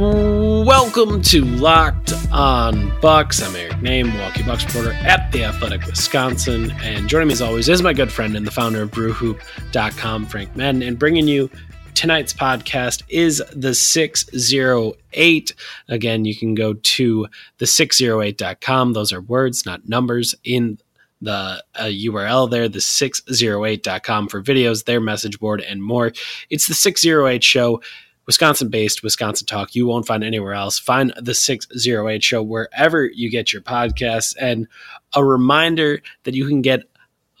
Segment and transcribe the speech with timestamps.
[0.00, 3.42] Welcome to Locked On Bucks.
[3.42, 6.70] I'm Eric Nehm, Milwaukee Bucks reporter at The Athletic Wisconsin.
[6.80, 10.56] And joining me as always is my good friend and the founder of BrewHoop.com, Frank
[10.56, 10.82] Madden.
[10.82, 11.50] And bringing you
[11.92, 15.54] tonight's podcast is the 608.
[15.90, 17.26] Again, you can go to
[17.58, 18.94] the 608.com.
[18.94, 20.78] Those are words, not numbers, in
[21.20, 26.12] the uh, URL there, the 608.com for videos, their message board, and more.
[26.48, 27.82] It's the 608 show.
[28.30, 30.78] Wisconsin based Wisconsin talk you won't find anywhere else.
[30.78, 34.36] Find the 608 show wherever you get your podcasts.
[34.40, 34.68] And
[35.16, 36.82] a reminder that you can get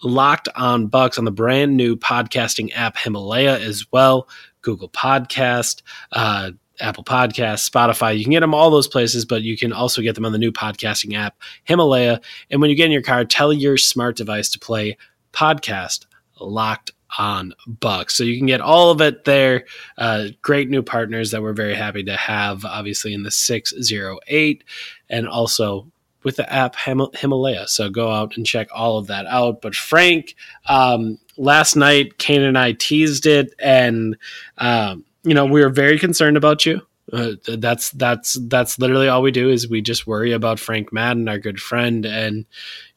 [0.02, 4.28] locked on Bucks on the brand new podcasting app Himalaya as well.
[4.62, 8.18] Google Podcast, uh, Apple Podcast, Spotify.
[8.18, 10.38] You can get them all those places, but you can also get them on the
[10.38, 12.20] new podcasting app Himalaya.
[12.50, 14.96] And when you get in your car, tell your smart device to play
[15.32, 16.06] podcast
[16.40, 18.14] locked on Bucks.
[18.14, 19.64] So you can get all of it there.
[19.98, 24.64] Uh, great new partners that we're very happy to have, obviously, in the 608
[25.08, 25.90] and also
[26.22, 27.66] with the app Him- Himalaya.
[27.66, 29.62] So go out and check all of that out.
[29.62, 30.34] But Frank,
[30.68, 34.16] um, last night, Kane and I teased it, and
[34.58, 36.82] um, you know we were very concerned about you.
[37.12, 41.28] Uh, that's that's that's literally all we do is we just worry about Frank Madden,
[41.28, 42.46] our good friend, and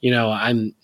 [0.01, 0.75] you know I'm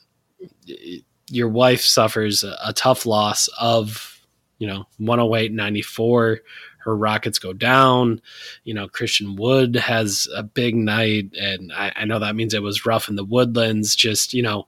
[1.30, 4.20] your wife suffers a, tough loss of
[4.58, 6.40] you know 108 94
[6.80, 8.22] her rockets go down.
[8.64, 12.64] You know christian wood has a big night and I, I know that means it
[12.64, 13.96] was rough in the woodlands.
[13.96, 14.68] Just you know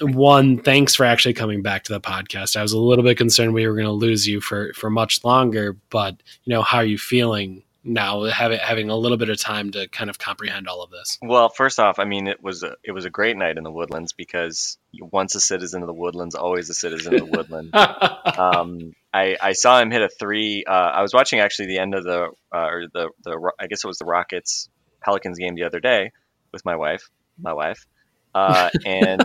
[0.00, 2.56] one thanks for actually coming back to the podcast.
[2.56, 5.24] I was a little bit concerned we were going to lose you for for much
[5.24, 9.38] longer but you know how are you feeling now having having a little bit of
[9.38, 12.62] time to kind of comprehend all of this Well, first off, I mean, it was
[12.62, 15.94] a it was a great night in the woodlands because once a citizen of the
[15.94, 17.74] woodlands, always a citizen of the woodland.
[18.38, 20.64] um, I, I saw him hit a three.
[20.66, 23.84] Uh, I was watching actually the end of the uh, or the the I guess
[23.84, 24.68] it was the Rockets
[25.00, 26.12] Pelicans game the other day
[26.52, 27.10] with my wife,
[27.40, 27.86] my wife,
[28.34, 29.24] uh, and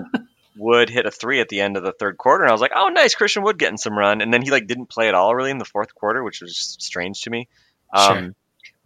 [0.56, 2.72] Wood hit a three at the end of the third quarter, and I was like,
[2.75, 5.35] oh, nice, Christian Wood getting some run, and then he like didn't play at all
[5.35, 7.47] really in the fourth quarter, which was strange to me.
[7.94, 8.35] Um, Sure.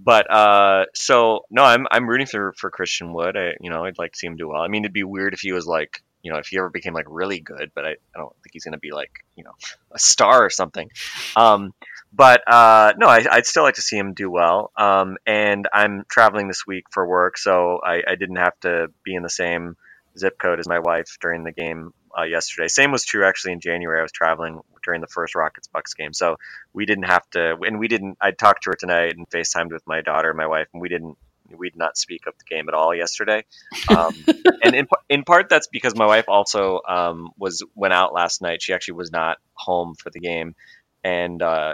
[0.04, 3.38] But uh, so no, I'm I'm rooting for for Christian Wood.
[3.38, 4.62] I you know I'd like to see him do well.
[4.62, 6.94] I mean, it'd be weird if he was like you know if he ever became
[6.94, 9.52] like really good, but I, I don't think he's gonna be like you know
[9.92, 10.90] a star or something.
[11.36, 11.74] Um,
[12.14, 14.72] but uh, no, I, I'd still like to see him do well.
[14.76, 19.16] Um, and I'm traveling this week for work, so I, I didn't have to be
[19.16, 19.78] in the same
[20.18, 22.68] zip code as my wife during the game uh, yesterday.
[22.68, 24.00] Same was true actually in January.
[24.00, 26.38] I was traveling during the first Rockets Bucks game, so
[26.74, 27.58] we didn't have to.
[27.62, 28.18] And we didn't.
[28.22, 30.90] I talked to her tonight and FaceTimed with my daughter, and my wife, and we
[30.90, 31.18] didn't.
[31.54, 33.44] We did not speak of the game at all yesterday,
[33.90, 34.14] um,
[34.64, 38.62] and in, in part that's because my wife also um, was went out last night.
[38.62, 40.56] She actually was not home for the game,
[41.04, 41.74] and uh,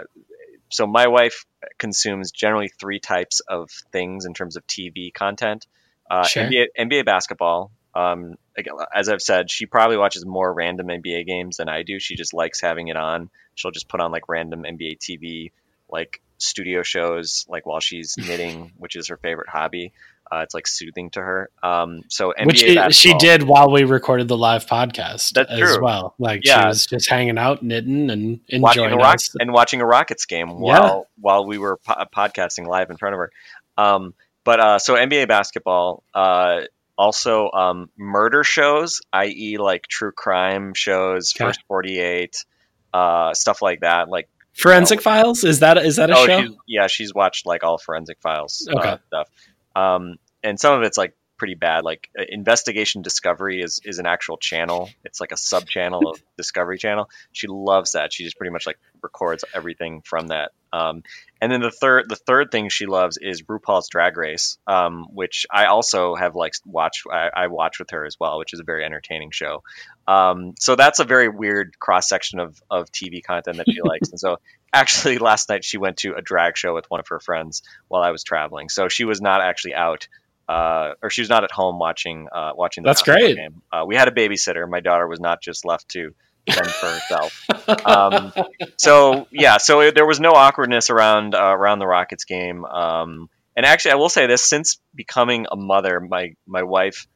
[0.70, 1.46] so my wife
[1.78, 5.66] consumes generally three types of things in terms of TV content.
[6.10, 6.44] Uh, Sure.
[6.44, 7.70] NBA, NBA basketball.
[7.94, 11.98] Um, again, as I've said, she probably watches more random NBA games than I do.
[11.98, 13.30] She just likes having it on.
[13.54, 15.52] She'll just put on like random NBA TV,
[15.88, 19.92] like studio shows, like while she's knitting, which is her favorite hobby.
[20.30, 21.48] Uh, it's like soothing to her.
[21.62, 25.58] Um, so NBA which she, she did while we recorded the live podcast That's as
[25.58, 25.82] true.
[25.82, 26.14] well.
[26.18, 29.86] Like she was just hanging out, knitting, and watching enjoying a rock and watching a
[29.86, 33.30] Rockets game while while we were po- podcasting live in front of her.
[33.78, 34.12] Um,
[34.44, 36.62] but uh, so NBA basketball, uh,
[36.98, 41.44] also um, murder shows, i.e., like true crime shows, Okay.
[41.44, 42.44] First Forty Eight,
[42.92, 44.08] uh, stuff like that.
[44.08, 46.42] Like Forensic Files is that is that a oh, show?
[46.42, 48.88] she's, yeah, she's watched like all Forensic Files Okay.
[48.88, 49.28] uh, stuff,
[49.76, 51.84] um, and some of it's like pretty bad.
[51.84, 54.90] Like uh, Investigation Discovery is is an actual channel.
[55.04, 57.08] It's like a sub channel of Discovery Channel.
[57.32, 58.12] She loves that.
[58.12, 60.50] She just pretty much like records everything from that.
[60.72, 61.02] Um,
[61.40, 65.46] and then the third the third thing she loves is RuPaul's Drag Race, um, which
[65.50, 67.06] I also have like watched.
[67.10, 69.62] I, I watch with her as well, which is a very entertaining show.
[70.06, 74.08] Um, so that's a very weird cross section of, of TV content that she likes.
[74.08, 74.38] And so
[74.72, 78.02] actually last night she went to a drag show with one of her friends while
[78.02, 80.08] I was traveling, so she was not actually out.
[80.48, 83.36] Uh, or she was not at home watching uh, watching the That's great.
[83.36, 83.60] game.
[83.70, 84.66] Uh, we had a babysitter.
[84.68, 86.14] My daughter was not just left to
[86.50, 87.44] fend for herself.
[87.84, 88.32] Um,
[88.78, 92.64] so yeah, so it, there was no awkwardness around uh, around the Rockets game.
[92.64, 97.06] Um, and actually, I will say this: since becoming a mother, my my wife,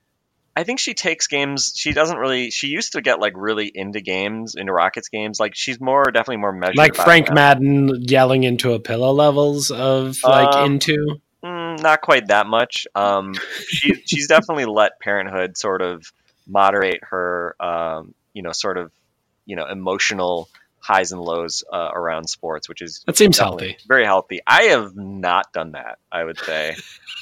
[0.55, 1.73] I think she takes games.
[1.75, 2.51] She doesn't really.
[2.51, 5.41] She used to get like really into games, into Rockets games.
[5.41, 6.77] Like she's more definitely more measured.
[6.77, 7.33] like Frank.
[7.33, 11.21] Madden yelling into a pillow levels of like Um, into.
[11.77, 12.87] Not quite that much.
[12.95, 13.35] Um,
[13.69, 16.05] she, she's definitely let parenthood sort of
[16.47, 18.91] moderate her, um, you know, sort of,
[19.47, 20.49] you know, emotional
[20.81, 23.77] highs and lows uh, around sports, which is That seems healthy.
[23.87, 24.41] very healthy.
[24.47, 25.99] I have not done that.
[26.11, 26.75] I would say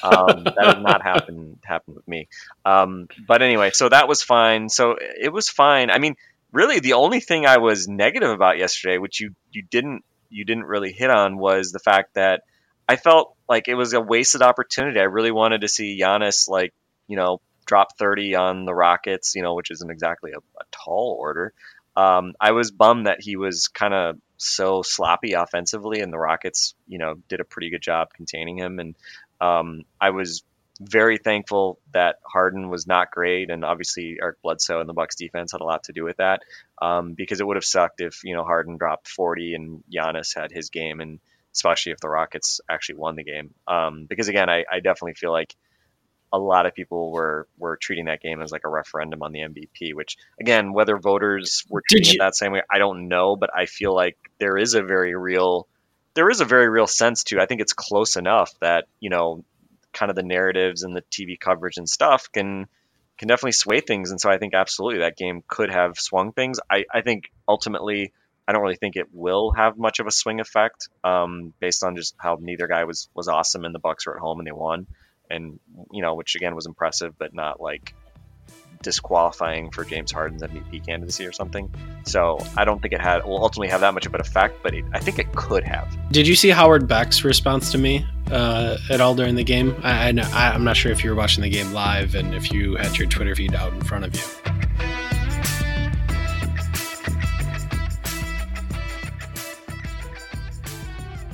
[0.03, 2.27] um, that has not happened happened with me.
[2.65, 4.67] Um, but anyway, so that was fine.
[4.69, 5.91] So it was fine.
[5.91, 6.15] I mean,
[6.51, 10.65] really, the only thing I was negative about yesterday, which you you didn't you didn't
[10.65, 12.41] really hit on, was the fact that
[12.87, 14.99] I felt like it was a wasted opportunity.
[14.99, 16.73] I really wanted to see Giannis like
[17.07, 21.15] you know drop 30 on the Rockets, you know, which isn't exactly a, a tall
[21.19, 21.53] order.
[21.95, 26.73] Um, I was bummed that he was kind of so sloppy offensively, and the Rockets,
[26.87, 28.79] you know, did a pretty good job containing him.
[28.79, 28.95] And
[29.39, 30.43] um, I was
[30.79, 35.51] very thankful that Harden was not great, and obviously Eric Bledsoe and the Bucks defense
[35.51, 36.41] had a lot to do with that,
[36.81, 40.51] um, because it would have sucked if you know Harden dropped 40 and Giannis had
[40.51, 41.19] his game, and
[41.53, 43.53] especially if the Rockets actually won the game.
[43.67, 45.55] Um, because again, I, I definitely feel like
[46.33, 49.41] a lot of people were were treating that game as like a referendum on the
[49.41, 53.35] MVP, which again, whether voters were treating you- it that same way, I don't know,
[53.35, 55.67] but I feel like there is a very real
[56.13, 57.39] there is a very real sense to.
[57.39, 59.43] I think it's close enough that you know,
[59.93, 62.67] kind of the narratives and the TV coverage and stuff can
[63.17, 66.59] can definitely sway things, and so I think absolutely that game could have swung things.
[66.69, 68.13] I I think ultimately.
[68.51, 71.95] I don't really think it will have much of a swing effect, um, based on
[71.95, 74.51] just how neither guy was was awesome, and the Bucks were at home and they
[74.51, 74.87] won
[75.31, 75.59] and
[75.91, 77.95] you know, which again was impressive, but not like
[78.83, 81.71] disqualifying for James Harden's MVP candidacy or something.
[82.03, 84.73] So I don't think it had will ultimately have that much of an effect, but
[84.73, 85.95] it, I think it could have.
[86.11, 89.79] Did you see Howard Beck's response to me uh, at all during the game?
[89.83, 92.51] I, I, I, I'm not sure if you were watching the game live and if
[92.51, 94.70] you had your Twitter feed out in front of you.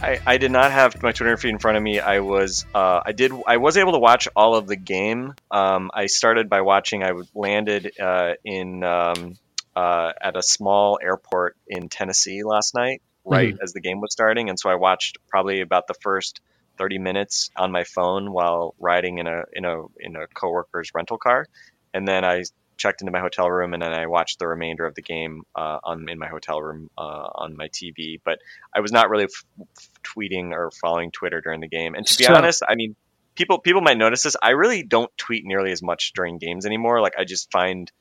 [0.08, 2.00] I, I did not have my Twitter feed in front of me.
[2.00, 5.34] I was uh, I did I was able to watch all of the game.
[5.52, 7.04] Um, I started by watching.
[7.04, 9.36] I landed uh, in um,
[9.76, 14.48] uh, at a small airport in Tennessee last night, right as the game was starting,
[14.50, 16.40] and so I watched probably about the first
[16.78, 21.18] thirty minutes on my phone while riding in a in a in a coworker's rental
[21.18, 21.48] car,
[21.94, 22.44] and then I
[22.78, 25.80] checked into my hotel room and then I watched the remainder of the game uh,
[25.84, 27.02] on in my hotel room uh,
[27.36, 28.20] on my TV.
[28.24, 28.40] But
[28.74, 31.96] I was not really f- f- tweeting or following Twitter during the game.
[31.96, 32.96] And to be honest, I mean,
[33.36, 34.36] people people might notice this.
[34.42, 37.02] I really don't tweet nearly as much during games anymore.
[37.02, 37.92] Like I just find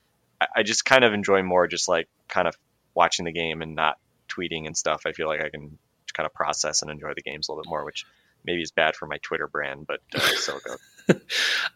[0.41, 2.57] I, I just kind of enjoy more just like kind of
[2.95, 3.99] watching the game and not
[4.29, 5.03] tweeting and stuff.
[5.07, 5.79] I feel like I can
[6.15, 8.07] kind of process and enjoy the games a little bit more, which
[8.45, 10.77] maybe is bad for my Twitter brand, but uh, so go.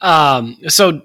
[0.03, 1.03] Um, so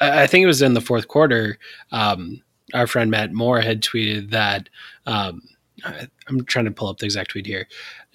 [0.00, 1.58] I think it was in the fourth quarter.
[1.90, 2.42] Um,
[2.74, 4.68] our friend Matt Moore had tweeted that
[5.06, 5.42] um,
[5.84, 7.66] I'm trying to pull up the exact tweet here.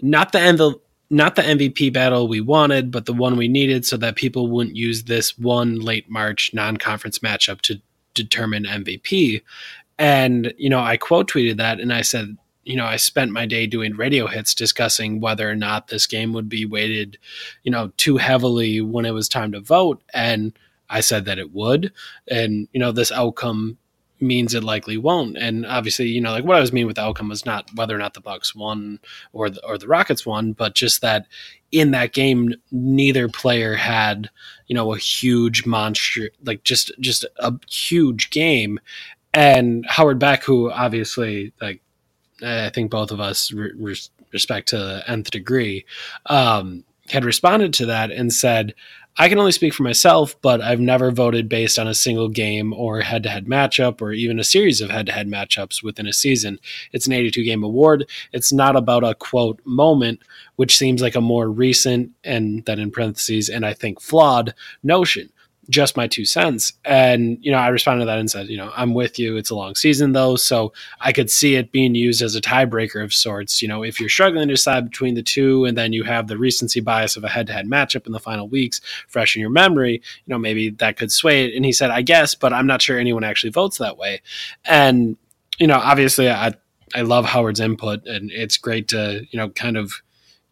[0.01, 3.97] Not the envel- not the MVP battle we wanted, but the one we needed, so
[3.97, 7.79] that people wouldn't use this one late March non-conference matchup to
[8.13, 9.41] determine MVP.
[9.97, 13.45] And you know, I quote tweeted that, and I said, you know, I spent my
[13.45, 17.17] day doing radio hits discussing whether or not this game would be weighted
[17.63, 20.01] you know, too heavily when it was time to vote.
[20.13, 20.57] And
[20.89, 21.91] I said that it would.
[22.27, 23.77] And, you know, this outcome
[24.21, 25.37] means it likely won't.
[25.37, 27.93] And obviously, you know, like what I was meaning with the outcome was not whether
[27.93, 28.99] or not the Bucks won
[29.33, 31.25] or the, or the Rockets won, but just that
[31.71, 34.29] in that game, neither player had,
[34.67, 38.79] you know, a huge monster, like just, just a huge game.
[39.33, 41.81] And Howard Beck, who obviously like,
[42.43, 43.95] I think both of us re-
[44.31, 45.85] respect to the nth degree,
[46.25, 48.73] um, had responded to that and said,
[49.17, 52.73] I can only speak for myself, but I've never voted based on a single game
[52.73, 56.05] or head to head matchup or even a series of head to head matchups within
[56.05, 56.59] a season.
[56.91, 58.09] It's an 82 game award.
[58.33, 60.19] It's not about a quote moment,
[60.57, 65.29] which seems like a more recent and then in parentheses, and I think flawed notion.
[65.69, 66.73] Just my two cents.
[66.83, 69.35] And, you know, I responded to that and said, you know, I'm with you.
[69.35, 70.35] It's a long season though.
[70.35, 73.61] So I could see it being used as a tiebreaker of sorts.
[73.61, 76.37] You know, if you're struggling to decide between the two and then you have the
[76.37, 79.49] recency bias of a head to head matchup in the final weeks fresh in your
[79.49, 81.55] memory, you know, maybe that could sway it.
[81.55, 84.21] And he said, I guess, but I'm not sure anyone actually votes that way.
[84.65, 85.17] And,
[85.57, 86.53] you know, obviously I
[86.93, 89.93] I love Howard's input, and it's great to you know kind of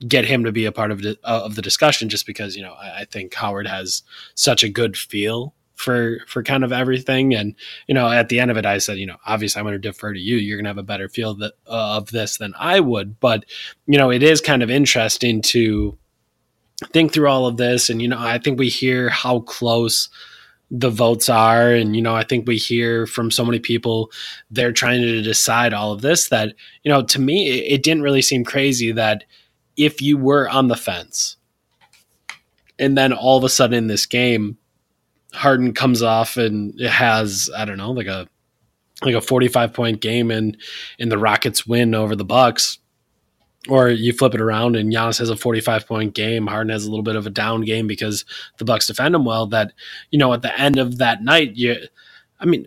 [0.07, 2.63] get him to be a part of the, uh, of the discussion, just because you
[2.63, 4.03] know I, I think Howard has
[4.35, 7.55] such a good feel for for kind of everything, and
[7.87, 9.79] you know at the end of it, I said you know obviously I'm going to
[9.79, 10.37] defer to you.
[10.37, 13.45] You're going to have a better feel that, uh, of this than I would, but
[13.85, 15.97] you know it is kind of interesting to
[16.91, 20.09] think through all of this, and you know I think we hear how close
[20.71, 21.71] the votes are.
[21.71, 24.11] And you know i think we hear from so many people
[24.49, 28.03] they're trying to decide all of this that you know to me it, it didn't
[28.03, 29.23] really seem crazy that
[29.77, 31.37] if you were on the fence
[32.79, 34.57] and then all of a sudden in this game
[35.33, 38.27] harden comes off and has i don't know like a
[39.03, 40.57] like a 45 point game and
[40.99, 42.77] and the rockets win over the bucks
[43.69, 46.47] or you flip it around and Giannis has a 45 point game.
[46.47, 48.25] Harden has a little bit of a down game because
[48.57, 49.47] the Bucks defend him well.
[49.47, 49.73] That
[50.11, 51.77] you know at the end of that night, you,
[52.39, 52.65] I mean,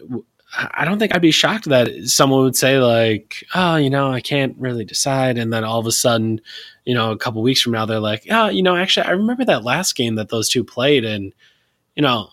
[0.58, 4.20] I don't think I'd be shocked that someone would say like, oh, you know, I
[4.20, 6.40] can't really decide, and then all of a sudden,
[6.84, 9.44] you know, a couple weeks from now, they're like, oh, you know, actually, I remember
[9.44, 11.32] that last game that those two played, and
[11.94, 12.28] you know.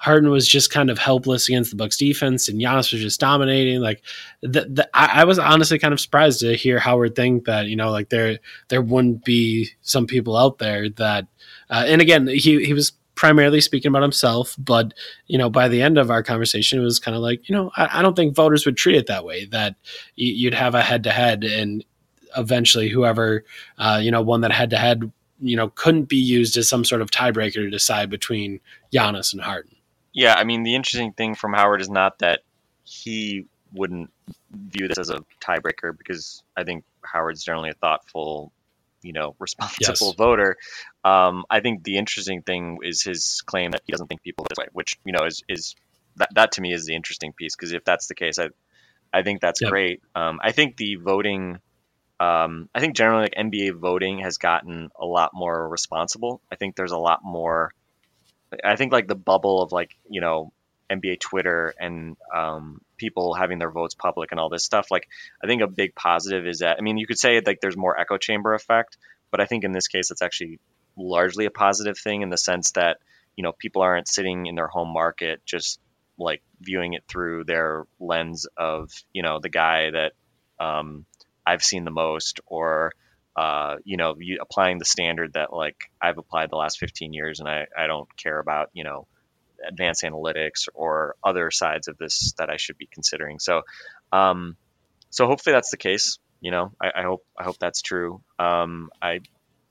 [0.00, 3.80] Harden was just kind of helpless against the Bucks defense, and Giannis was just dominating.
[3.80, 4.00] Like,
[4.42, 7.74] the, the, I, I was honestly kind of surprised to hear Howard think that you
[7.74, 11.26] know, like there there wouldn't be some people out there that,
[11.68, 14.94] uh, and again, he he was primarily speaking about himself, but
[15.26, 17.72] you know, by the end of our conversation, it was kind of like, you know,
[17.76, 19.44] I, I don't think voters would treat it that way.
[19.46, 19.74] That
[20.14, 21.84] you'd have a head to head, and
[22.36, 23.44] eventually, whoever
[23.76, 25.10] uh, you know won that head to head,
[25.40, 28.60] you know, couldn't be used as some sort of tiebreaker to decide between
[28.94, 29.74] Giannis and Harden.
[30.12, 32.42] Yeah, I mean, the interesting thing from Howard is not that
[32.84, 34.12] he wouldn't
[34.52, 38.52] view this as a tiebreaker because I think Howard's generally a thoughtful,
[39.02, 40.14] you know, responsible Yes.
[40.16, 40.56] voter.
[41.08, 44.58] Um, I think the interesting thing is his claim that he doesn't think people this
[44.58, 45.74] way, which you know is is
[46.16, 48.48] that that to me is the interesting piece because if that's the case, I
[49.12, 49.70] I think that's Yep.
[49.70, 50.02] great.
[50.14, 51.58] Um, I think the voting.
[52.20, 56.40] Um, I think generally like NBA voting has gotten a lot more responsible.
[56.50, 57.72] I think there's a lot more
[58.64, 60.52] I think like the bubble of like you know
[60.90, 64.90] NBA Twitter and um, people having their votes public and all this stuff.
[64.90, 65.06] Like
[65.42, 67.98] I think a big positive is that I mean you could say like there's more
[67.98, 68.96] echo chamber effect,
[69.30, 70.58] but I think in this case it's actually
[70.98, 72.98] largely a positive thing in the sense that
[73.36, 75.80] you know people aren't sitting in their home market just
[76.18, 80.12] like viewing it through their lens of you know the guy that
[80.58, 81.06] um,
[81.46, 82.92] I've seen the most or
[83.38, 87.38] uh, you know, you applying the standard that like I've applied the last 15 years,
[87.38, 89.06] and I, I don't care about you know
[89.64, 93.38] advanced analytics or other sides of this that I should be considering.
[93.38, 93.62] So,
[94.10, 94.56] um,
[95.10, 96.18] so hopefully that's the case.
[96.40, 98.20] You know, I, I hope I hope that's true.
[98.40, 99.20] Um, I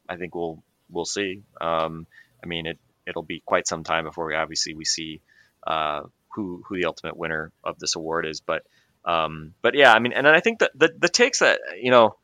[0.07, 1.41] I think we'll we'll see.
[1.61, 2.07] Um,
[2.43, 5.21] I mean, it it'll be quite some time before we obviously we see
[5.65, 6.01] uh,
[6.35, 8.63] who who the ultimate winner of this award is, but.
[9.05, 12.17] Um, but yeah, I mean, and I think that the, the takes that, you know,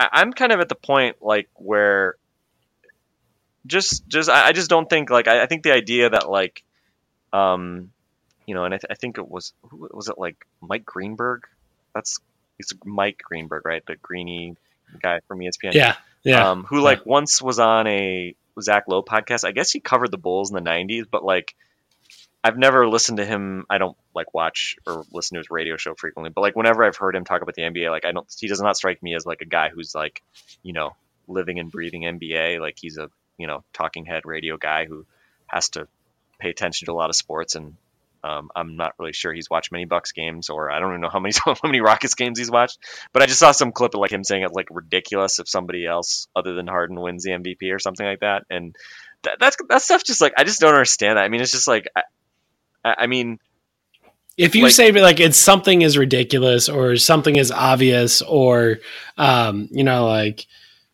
[0.00, 2.16] I- I'm kind of at the point like where
[3.66, 6.62] just just I I just don't think like I, I think the idea that like
[7.32, 7.90] um
[8.46, 11.44] you know and I, th- I think it was who was it like Mike Greenberg
[11.94, 12.18] that's
[12.58, 14.56] it's Mike Greenberg right the greeny
[15.02, 19.44] guy from ESPN Yeah, yeah, um who like once was on a Zach Lowe podcast
[19.44, 21.54] I guess he covered the Bulls in the 90s but like
[22.42, 23.66] I've never listened to him.
[23.68, 26.96] I don't like watch or listen to his radio show frequently, but like whenever I've
[26.96, 29.26] heard him talk about the NBA, like I don't, he does not strike me as
[29.26, 30.22] like a guy who's like,
[30.62, 30.94] you know,
[31.26, 32.60] living and breathing NBA.
[32.60, 35.04] Like he's a, you know, talking head radio guy who
[35.46, 35.88] has to
[36.38, 37.56] pay attention to a lot of sports.
[37.56, 37.76] And
[38.24, 41.10] um, I'm not really sure he's watched many Bucks games, or I don't even know
[41.10, 42.78] how many how many Rockets games he's watched.
[43.12, 45.86] But I just saw some clip of like him saying it's like ridiculous if somebody
[45.86, 48.44] else other than Harden wins the MVP or something like that.
[48.50, 48.74] And
[49.22, 51.24] that, that's that stuff just like I just don't understand that.
[51.24, 51.86] I mean, it's just like.
[51.94, 52.02] I,
[52.84, 53.38] I mean,
[54.38, 58.78] if you like- say like it's something is ridiculous or something is obvious or
[59.18, 60.46] um, you know like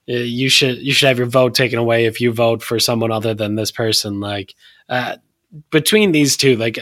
[0.09, 3.13] uh, you should you should have your vote taken away if you vote for someone
[3.13, 4.55] other than this person like
[4.89, 5.17] uh,
[5.71, 6.79] between these two like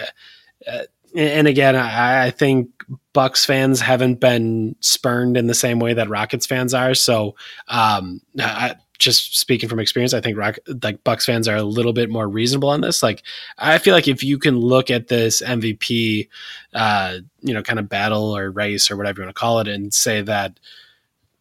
[1.14, 2.70] and again I, I think
[3.12, 7.34] bucks fans haven't been spurned in the same way that rockets fans are so
[7.68, 11.92] um, I, just speaking from experience i think rock like bucks fans are a little
[11.92, 13.22] bit more reasonable on this like
[13.58, 16.28] i feel like if you can look at this mvp
[16.74, 19.68] uh, you know, kind of battle or race or whatever you want to call it,
[19.68, 20.58] and say that,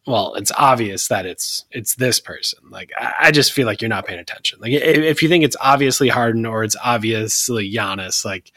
[0.07, 2.59] well, it's obvious that it's it's this person.
[2.69, 4.59] Like, I, I just feel like you're not paying attention.
[4.59, 8.51] Like, if, if you think it's obviously Harden or it's obviously Giannis, like,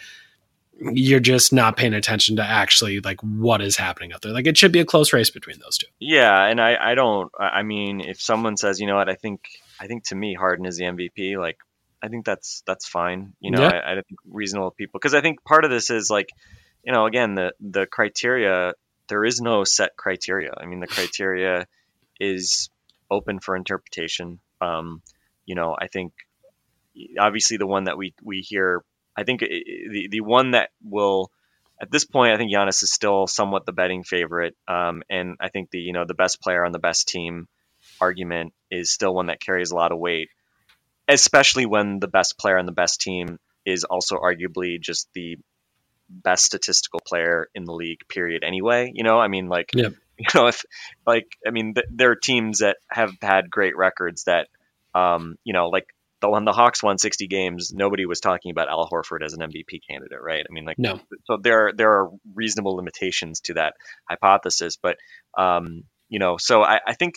[0.93, 4.33] you're just not paying attention to actually like what is happening out there.
[4.33, 5.87] Like, it should be a close race between those two.
[5.99, 7.31] yeah, and I, I don't.
[7.39, 9.41] I mean, if someone says, you know what, I think,
[9.81, 11.39] I think to me, Harden is the MVP.
[11.39, 11.59] Like,
[12.03, 13.33] I think that's that's fine.
[13.41, 13.69] You know, Yeah.
[13.69, 16.29] I, I think reasonable people because I think part of this is like,
[16.85, 18.75] you know, again, the the criteria
[19.09, 20.53] there is no set criteria.
[20.57, 21.67] I mean, the criteria
[22.21, 22.69] is
[23.11, 24.41] open for interpretation.
[24.61, 25.03] Um,
[25.47, 26.13] you know, I think
[27.19, 28.85] obviously the one that we we hear,
[29.17, 31.31] I think the the one that will
[31.81, 35.49] at this point, I think Giannis is still somewhat the betting favorite, um, and I
[35.49, 37.49] think the you know the best player on the best team
[38.01, 40.29] argument is still one that carries a lot of weight,
[41.09, 45.39] especially when the best player on the best team is also arguably just the
[46.09, 48.01] best statistical player in the league.
[48.09, 48.45] Period.
[48.45, 49.71] Anyway, you know, I mean, like,
[50.19, 50.65] you know, if
[51.07, 54.49] like, I mean, th- there are teams that have had great records that,
[54.95, 55.94] um, you know, like
[56.31, 59.81] when the Hawks won 60 games, nobody was talking about Al Horford as an MVP
[59.89, 60.45] candidate, right?
[60.49, 61.01] I mean, like, No.
[61.25, 63.75] so there are there are reasonable limitations to that
[64.09, 64.97] hypothesis, but
[65.37, 67.15] um, you know, so I, I think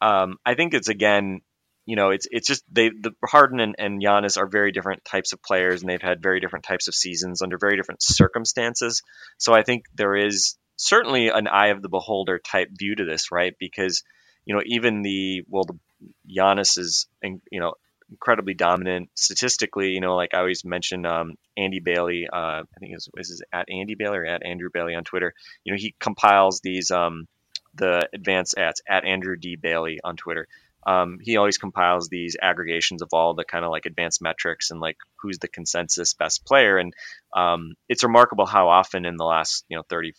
[0.00, 1.40] um, I think it's again,
[1.86, 5.32] you know, it's it's just they the Harden and, and Giannis are very different types
[5.32, 9.02] of players, and they've had very different types of seasons under very different circumstances.
[9.38, 13.30] So I think there is certainly an eye of the beholder type view to this,
[13.30, 13.54] right?
[13.58, 14.02] Because
[14.46, 15.78] you know, even the well, the
[16.34, 17.74] Giannis is in- you know
[18.10, 19.90] incredibly dominant statistically.
[19.90, 22.28] You know, like I always mention um, Andy Bailey.
[22.32, 25.34] Uh, I think is it at Andy Bailey or at Andrew Bailey on Twitter.
[25.64, 27.26] You know, he compiles these um,
[27.74, 30.46] the advanced at at Andrew D Bailey on Twitter.
[30.86, 34.80] Um, he always compiles these aggregations of all the kind of like advanced metrics and
[34.80, 36.78] like who's the consensus best player.
[36.78, 36.94] And
[37.36, 40.14] um, it's remarkable how often in the last you know 30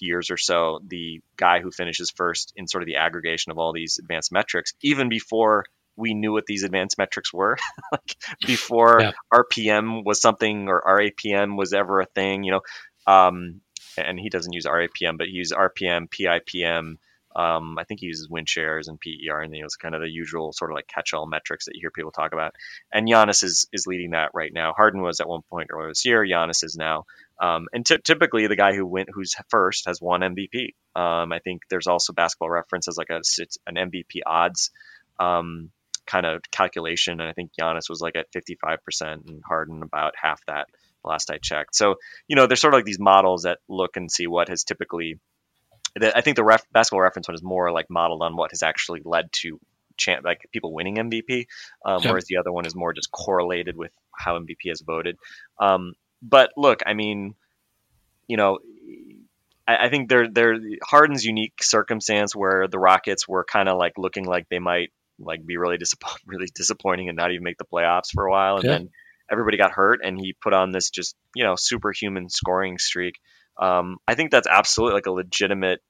[0.00, 3.72] years or so, the guy who finishes first in sort of the aggregation of all
[3.72, 5.64] these advanced metrics, even before
[5.96, 7.56] we knew what these advanced metrics were,
[7.92, 9.12] like before Yeah.
[9.32, 12.60] RPM was something or RAPM was ever a thing, you know.
[13.06, 13.60] Um,
[13.96, 16.96] and he doesn't use RAPM, but he uses RPM, PIPM.
[17.36, 20.52] Um, I think he uses win shares and PER, and those kind of the usual
[20.52, 22.54] sort of like catch-all metrics that you hear people talk about.
[22.92, 24.72] And Giannis is is leading that right now.
[24.72, 26.24] Harden was at one point earlier this year.
[26.24, 27.04] Giannis is now.
[27.40, 30.74] Um, and ty- typically, the guy who went who's first has won MVP.
[30.94, 33.20] Um, I think there's also Basketball Reference as like a
[33.66, 34.70] an MVP odds
[35.18, 35.70] um,
[36.06, 38.78] kind of calculation, and I think Giannis was like at 55%
[39.28, 40.66] and Harden about half that
[41.04, 41.74] last I checked.
[41.74, 41.96] So
[42.28, 45.18] you know, there's sort of like these models that look and see what has typically.
[46.00, 49.02] I think the ref, Basketball Reference one is more like modeled on what has actually
[49.04, 49.58] led to.
[49.96, 51.46] Champ, like people winning MVP,
[51.86, 55.16] um, whereas the other one is more just correlated with how MVP has voted.
[55.60, 57.36] Um, but look, I mean,
[58.26, 58.58] you know,
[59.66, 63.92] I, I think there there Harden's unique circumstance where the Rockets were kind of like
[63.96, 67.64] looking like they might like be really disappoint, really disappointing and not even make the
[67.64, 68.72] playoffs for a while, and Yeah.
[68.78, 68.90] then
[69.30, 73.14] everybody got hurt, and he put on this just you know superhuman scoring streak.
[73.60, 75.80] Um, I think that's absolutely like a legitimate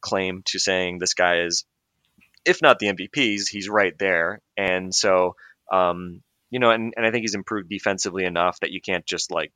[0.00, 1.64] claim to saying this guy is,
[2.44, 5.34] if not the MVPs, he's right there, and so
[5.72, 9.30] um, you know, and, and I think he's improved defensively enough that you can't just
[9.30, 9.52] like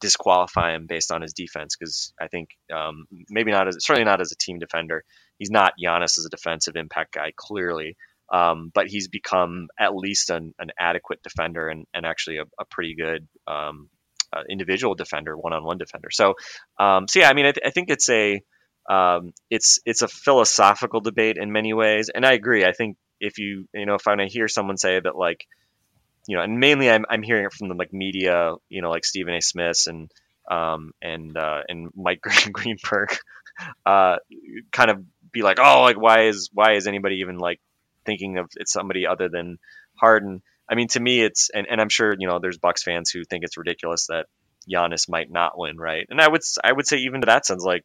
[0.00, 4.20] disqualify him based on his defense because I think um, maybe not as certainly not
[4.20, 5.04] as a team defender.
[5.38, 7.96] He's not Giannis as a defensive impact guy clearly,
[8.34, 12.64] um, but he's become at least an, an adequate defender and, and actually a, a
[12.64, 13.88] pretty good um,
[14.32, 16.08] uh, individual defender, one-on-one defender.
[16.10, 16.34] So,
[16.80, 18.42] um, so yeah, I mean, I, th- I think it's a
[18.90, 22.64] um, it's it's a philosophical debate in many ways, and I agree.
[22.64, 25.46] I think if you you know if I hear someone say that like
[26.26, 29.04] you know, and mainly I'm, I'm hearing it from the like media, you know, like
[29.04, 29.40] Stephen A.
[29.40, 30.10] Smith and
[30.50, 32.20] um, and uh, and Mike
[32.52, 33.16] Greenberg,
[33.86, 34.16] uh,
[34.72, 37.60] kind of be like, oh, like why is why is anybody even like
[38.04, 39.58] thinking of it's somebody other than
[40.00, 40.42] Harden?
[40.70, 43.24] I mean, to me, it's and, and I'm sure you know there's Bucks fans who
[43.24, 44.26] think it's ridiculous that
[44.70, 46.06] Giannis might not win, right?
[46.10, 47.84] And I would I would say even to that sense, like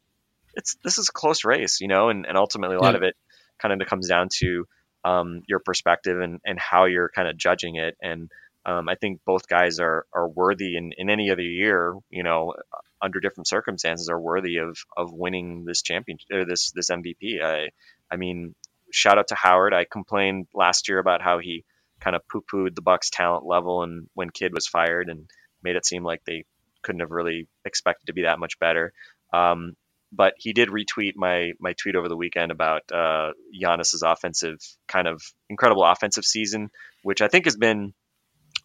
[0.54, 2.96] it's this is a close race, you know, and, and ultimately a lot Yeah.
[2.96, 3.14] of it
[3.60, 4.66] kind of comes down to
[5.04, 7.96] um, your perspective and, and how you're kind of judging it.
[8.02, 8.30] And
[8.66, 12.54] um, I think both guys are are worthy in, in any other year, you know,
[13.00, 17.42] under different circumstances, are worthy of of winning this championship or this this MVP.
[17.42, 17.68] I
[18.10, 18.54] I mean,
[18.92, 19.74] shout out to Howard.
[19.74, 21.64] I complained last year about how he
[22.00, 25.28] kind of poo pooed the Bucks talent level and when Kid was fired and
[25.62, 26.44] made it seem like they
[26.82, 28.92] couldn't have really expected to be that much better.
[29.32, 29.74] Um,
[30.12, 35.06] but he did retweet my my tweet over the weekend about uh, Giannis's offensive kind
[35.06, 36.70] of incredible offensive season,
[37.02, 37.94] which I think has been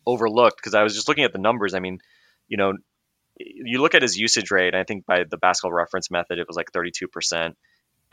[0.08, 1.74] overlooked because I was just looking at the numbers.
[1.74, 2.00] I mean,
[2.48, 2.74] you know,
[3.38, 4.74] you look at his usage rate.
[4.74, 7.58] I think by the basketball reference method, it was like 32 percent,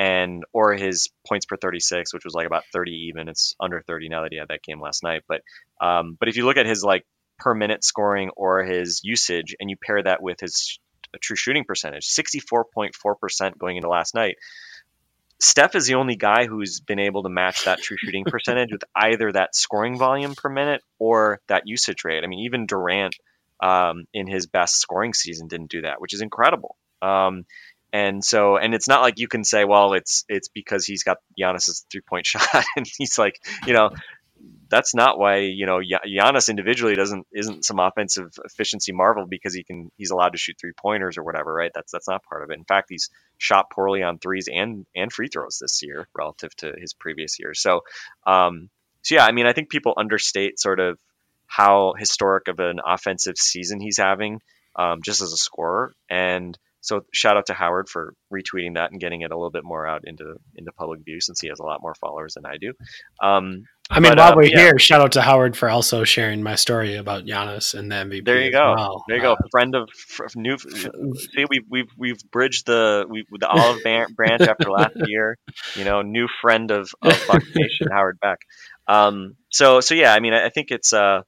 [0.02, 3.28] and or his points per 36, which was like about 30 even.
[3.28, 5.22] It's under 30 now that he had that game last night.
[5.28, 5.42] But
[5.80, 7.04] um, but if you look at his like
[7.38, 10.80] per minute scoring or his usage, and you pair that with his
[11.20, 14.36] true shooting percentage, 64.4% going into last night.
[15.40, 18.84] Steph is the only guy who's been able to match that true shooting percentage with
[18.96, 22.22] either that scoring volume per minute or that usage rate.
[22.24, 23.14] I mean, even Durant
[23.60, 26.76] um, in his best scoring season didn't do that, which is incredible.
[27.02, 27.44] Um,
[27.92, 31.18] And so, and it's not like you can say, well, it's it's because he's got
[31.38, 33.90] Giannis's three point shot, and he's like, you know,
[34.68, 39.55] that's not why you know Gia- Giannis individually doesn't isn't some offensive efficiency marvel because
[39.55, 41.70] he can he's allowed to shoot three pointers or whatever, right?
[41.74, 42.59] That's that's not part of it.
[42.59, 46.72] In fact, he's shot poorly on threes and and free throws this year relative to
[46.78, 47.52] his previous year.
[47.55, 47.83] So,
[48.26, 48.70] um,
[49.02, 50.98] so yeah, I mean, I think people understate sort of
[51.46, 54.40] how historic of an offensive season he's having,
[54.74, 55.92] um, just as a scorer.
[56.09, 59.62] And so, shout out to Howard for retweeting that and getting it a little bit
[59.64, 62.57] more out into into public view since he has a lot more followers than I
[62.61, 62.73] do.
[63.23, 64.59] Um, I mean, But, while uh, we're yeah.
[64.59, 68.25] here, shout out to Howard for also sharing my story about Giannis and the MVP.
[68.25, 68.75] There you go.
[68.77, 69.05] well.
[69.07, 69.35] There you go.
[69.35, 70.59] Uh, Friend of fr- new.
[70.59, 73.83] See, we've we've we've bridged the we the olive
[74.16, 75.38] branch after last year.
[75.77, 78.38] You know, new friend of of Buck Nation, Howard Beck.
[78.88, 79.37] Um.
[79.51, 80.12] So so yeah.
[80.12, 81.23] I mean, I, I think it's uh,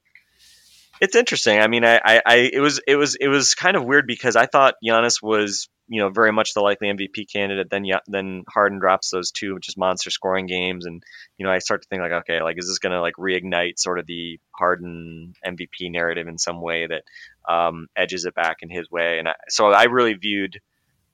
[1.01, 1.59] it's interesting.
[1.59, 4.35] I mean, I, I I it was it was it was kind of weird because
[4.35, 7.69] I thought Giannis was you know very much the likely MVP candidate.
[7.69, 11.03] Then then Harden drops those two just monster scoring games, and
[11.37, 13.99] you know I start to think like, okay, like is this gonna like reignite sort
[13.99, 17.03] of the Harden MVP narrative in some way that
[17.51, 19.19] um, edges it back in his way?
[19.19, 20.59] And I, so I really viewed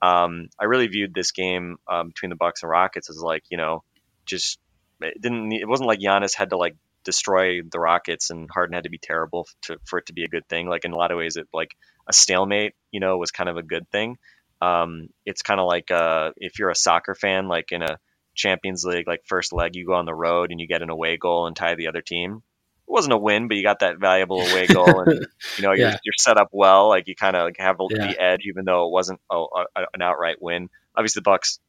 [0.01, 3.57] um, I really viewed this game um, between the Bucks and Rockets as like you
[3.57, 3.83] know
[4.25, 4.59] just
[5.01, 8.83] it didn't it wasn't like Giannis had to like destroy the Rockets and Harden had
[8.83, 10.67] to be terrible to, for it to be a good thing.
[10.67, 11.75] Like in a lot of ways, it like
[12.07, 14.17] a stalemate, you know, was kind of a good thing.
[14.61, 17.97] Um, it's kind of like uh, if you're a soccer fan, like in a
[18.35, 21.17] Champions League, like first leg, you go on the road and you get an away
[21.17, 22.43] goal and tie the other team.
[22.87, 25.25] It wasn't a win, but you got that valuable away goal, and
[25.57, 26.89] you know you're, you're set up well.
[26.89, 28.07] Like you kind of like have Yeah.
[28.07, 30.69] the edge, even though it wasn't a, a, an outright win.
[30.95, 31.59] Obviously, the Bucks,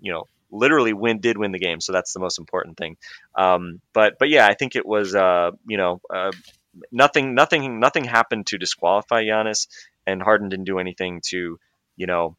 [0.00, 2.96] you know, literally win did win the game, so that's the most important thing.
[3.34, 6.32] Um, but but yeah, I think it was uh, you know uh,
[6.92, 9.68] nothing nothing nothing happened to disqualify Giannis,
[10.06, 11.58] and Harden didn't do anything to
[11.96, 12.36] you know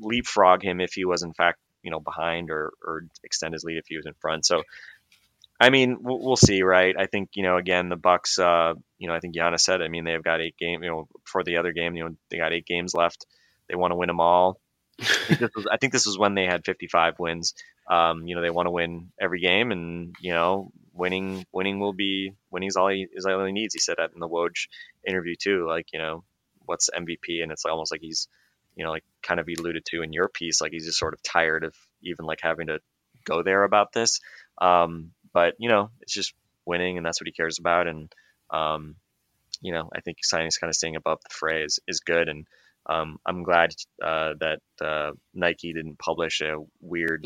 [0.00, 3.78] leapfrog him if he was in fact you know behind or or extend his lead
[3.78, 4.46] if he was in front.
[4.46, 4.62] So.
[5.60, 6.92] I mean, we'll, see, right?
[6.98, 7.56] I think you know.
[7.56, 8.36] Again, the Bucks.
[8.36, 9.80] Uh, you know, I think Giannis said.
[9.80, 10.82] I mean, they've got eight game.
[10.82, 13.26] You know, for the other game, you know, they got eight games left.
[13.68, 14.58] They want to win them all.
[15.02, 17.54] I think this was, I think this was when they had 55 wins.
[17.88, 21.92] Um, you know, they want to win every game, and you know, winning winning will
[21.92, 23.74] be winning's all he is all he needs.
[23.74, 24.68] He said that in the Woj
[25.06, 25.66] interview too.
[25.66, 26.24] Like, you know,
[26.64, 28.28] what's MVP, and it's almost like he's,
[28.76, 31.22] you know, like kind of alluded to in your piece, like he's just sort of
[31.22, 32.80] tired of even like having to
[33.24, 34.20] go there about this.
[34.60, 36.34] Um, but you know, it's just
[36.64, 37.86] winning, and that's what he cares about.
[37.88, 38.12] And
[38.50, 38.96] um,
[39.60, 42.46] you know, I think signing's kind of staying above the fray is, is good, and
[42.86, 43.70] um, I'm glad
[44.02, 47.24] uh, that uh, Nike didn't publish a weird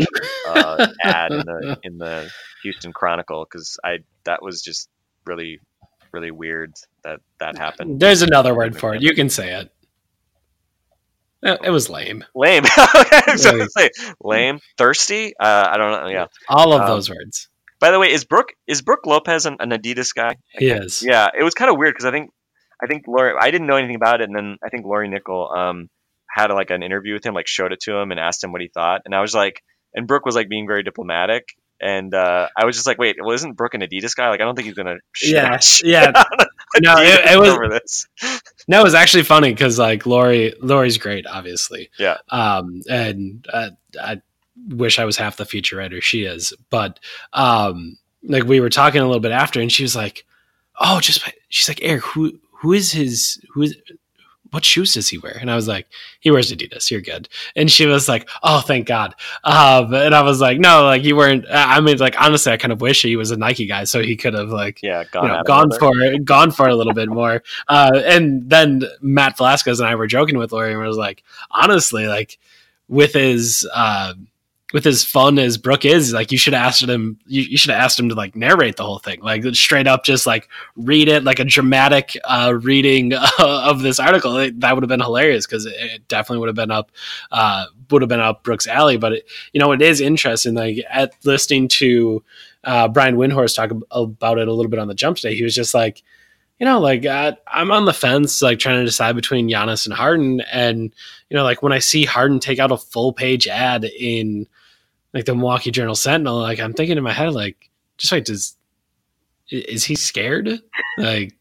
[0.49, 2.31] uh, ad in the in the
[2.63, 4.89] Houston Chronicle because I that was just
[5.25, 5.61] really
[6.13, 6.73] really weird
[7.05, 8.01] that that happened.
[8.01, 9.03] There's another word for it.
[9.03, 9.73] You can say it.
[11.43, 12.25] It it was lame.
[12.35, 12.65] Lame.
[13.29, 13.43] Was
[13.75, 13.91] say
[14.23, 15.35] lame, thirsty.
[15.39, 16.09] Uh, I don't know.
[16.11, 16.27] Yeah.
[16.49, 17.49] All of Um, those words.
[17.79, 20.37] By the way, is Brook is Brook Lopez an, an Adidas guy?
[20.49, 21.03] He is.
[21.03, 22.31] Yeah, it was kind of weird because I think
[22.83, 25.51] I think Lori I didn't know anything about it, and then I think Lori Nickel
[25.57, 25.89] um
[26.29, 28.61] had like an interview with him, like showed it to him and asked him what
[28.61, 29.63] he thought, and I was like,
[29.95, 31.49] and Brook was like being very diplomatic,
[31.81, 34.29] and uh, I was just like, wait, well, isn't Brook an Adidas guy?
[34.29, 36.25] Like, I don't think he's gonna Yeah, yeah.
[36.81, 38.07] No, it, it was over this.
[38.69, 41.91] no, it was actually funny because like Lori, Lori's great, obviously.
[41.99, 42.19] Yeah.
[42.29, 44.21] Um, and uh, I
[44.69, 46.99] wish I was half the feature writer she is, but
[47.33, 50.27] um, like we were talking a little bit after, and she was like,
[50.79, 53.77] "Oh, just she's like Eric, who who is his who is."
[54.53, 55.37] What shoes does he wear?
[55.39, 55.89] And I was like,
[56.21, 56.91] he wears Adidas.
[56.91, 57.29] You're good.
[57.57, 59.15] And she was like, oh, thank God.
[59.43, 61.45] Um, and I was like, no, like you weren't.
[61.51, 64.17] I mean, like honestly, I kind of wish he was a Nike guy, so he
[64.17, 66.69] could have like Yeah, gone, you know, at it a gone for it, gone for
[66.69, 67.43] it a little bit more.
[67.69, 72.07] Uh, and then Matt Velazquez and I were joking with Lori and was like, honestly,
[72.07, 72.39] like
[72.89, 74.15] with his uh,
[74.73, 77.71] with as fun as Brook is, like you should have asked him, you, you should
[77.71, 81.09] have asked him to like narrate the whole thing, like straight up, just like read
[81.09, 84.37] it like a dramatic uh, reading of this article.
[84.39, 86.91] It- that would have been hilarious because it, it definitely would have been up,
[87.31, 88.97] uh, would have been up Brook's alley.
[88.97, 90.55] But it, you know, it is interesting.
[90.55, 92.25] Like at listening to
[92.65, 95.45] uh, Brian Windhorst talk ab- about it a little bit on the jump today, he
[95.45, 96.03] was just like,
[96.59, 99.95] you know, like uh, I'm on the fence, like trying to decide between Giannis and
[99.95, 100.93] Harden, and
[101.31, 104.49] you know, like when I see Harden take out a full page ad in
[105.17, 108.55] like the Milwaukee Journal Sentinel, like I'm thinking in my head, like, just like, does
[109.51, 110.61] is he scared?
[110.99, 111.35] Like,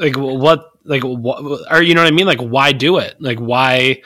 [0.00, 0.70] like what?
[0.84, 1.70] Like what?
[1.70, 2.26] Or you know what I mean?
[2.26, 3.20] Like, why do it?
[3.20, 4.00] Like, why?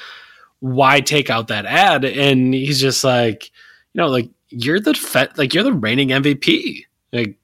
[0.58, 2.04] Why take out that ad?
[2.04, 3.44] And he's just like,
[3.92, 6.84] you know, like you're the fe- like you're the reigning MVP.
[7.12, 7.36] Like,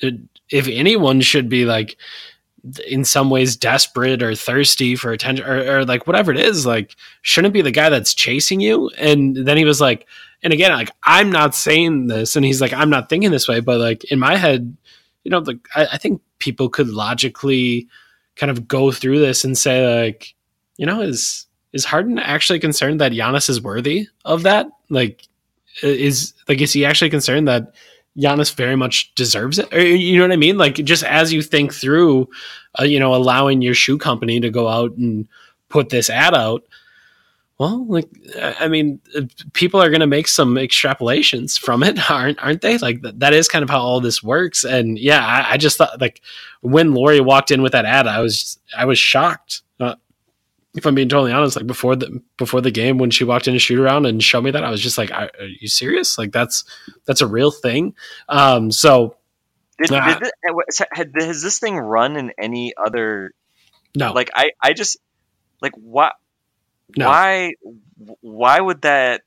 [0.00, 1.96] if anyone should be like
[2.86, 6.96] in some ways desperate or thirsty for attention or, or like whatever it is like
[7.20, 10.06] shouldn't be the guy that's chasing you and then he was like
[10.44, 13.58] and again like i'm not saying this and he's like i'm not thinking this way
[13.60, 14.76] but like in my head
[15.24, 17.88] you know like i, I think people could logically
[18.36, 20.34] kind of go through this and say like
[20.76, 25.26] you know is is harden actually concerned that Giannis is worthy of that like
[25.82, 27.74] is like is he actually concerned that
[28.16, 29.72] Giannis very much deserves it.
[29.72, 30.56] Or, you know what I mean?
[30.56, 32.28] Like just as you think through,
[32.78, 35.26] uh, you know, allowing your shoe company to go out and
[35.68, 36.64] put this ad out.
[37.58, 38.08] Well, like
[38.58, 42.78] I mean, uh, people are going to make some extrapolations from it, aren't aren't they?
[42.78, 44.64] Like th- that is kind of how all this works.
[44.64, 46.20] And yeah, I, I just thought like
[46.62, 49.62] when Lori walked in with that ad, I was I was shocked.
[49.78, 49.94] Uh,
[50.76, 53.52] if I'm being totally honest, like before the before the game when she walked in
[53.54, 56.18] to shoot around and showed me that, I was just like, "Are, are you serious?
[56.18, 56.64] Like that's
[57.04, 57.94] that's a real thing."
[58.28, 59.16] Um, so
[59.80, 60.08] Did, Ah.
[60.14, 63.32] did this, uh, what- so had- has this thing run in any other?
[63.96, 64.96] no, Like I, I just
[65.62, 66.14] like what?
[66.96, 67.06] No.
[67.08, 67.52] Why?
[68.20, 69.22] Why would that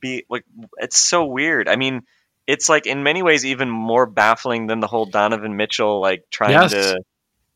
[0.00, 0.44] be like?
[0.78, 1.68] It's so weird.
[1.68, 2.02] I mean,
[2.46, 6.52] it's like in many ways even more baffling than the whole Donovan Mitchell like trying
[6.52, 6.72] Yes.
[6.72, 7.00] to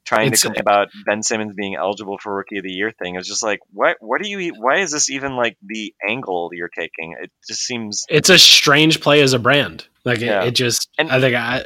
[0.05, 3.15] trying It's- to complain about Ben Simmons being eligible for Rookie of the Year thing.
[3.17, 3.97] It's just like what?
[4.01, 4.53] What are you?
[4.59, 7.15] Why is this even like the angle you're taking?
[7.21, 8.05] It just seems.
[8.09, 9.87] it's a strange play as a brand.
[10.05, 10.43] Like it, Yeah.
[10.45, 11.65] it just, And- I think I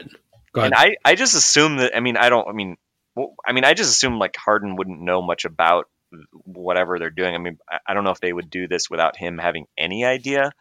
[0.53, 0.73] go ahead.
[0.73, 1.97] And I, I just assume that.
[1.97, 2.47] I mean, I don't.
[2.47, 2.77] I mean,
[3.15, 5.89] well, I mean, I just assume like Harden wouldn't know much about
[6.45, 7.35] whatever they're doing.
[7.35, 10.53] I mean, I, don't know if they would do this without him having any idea.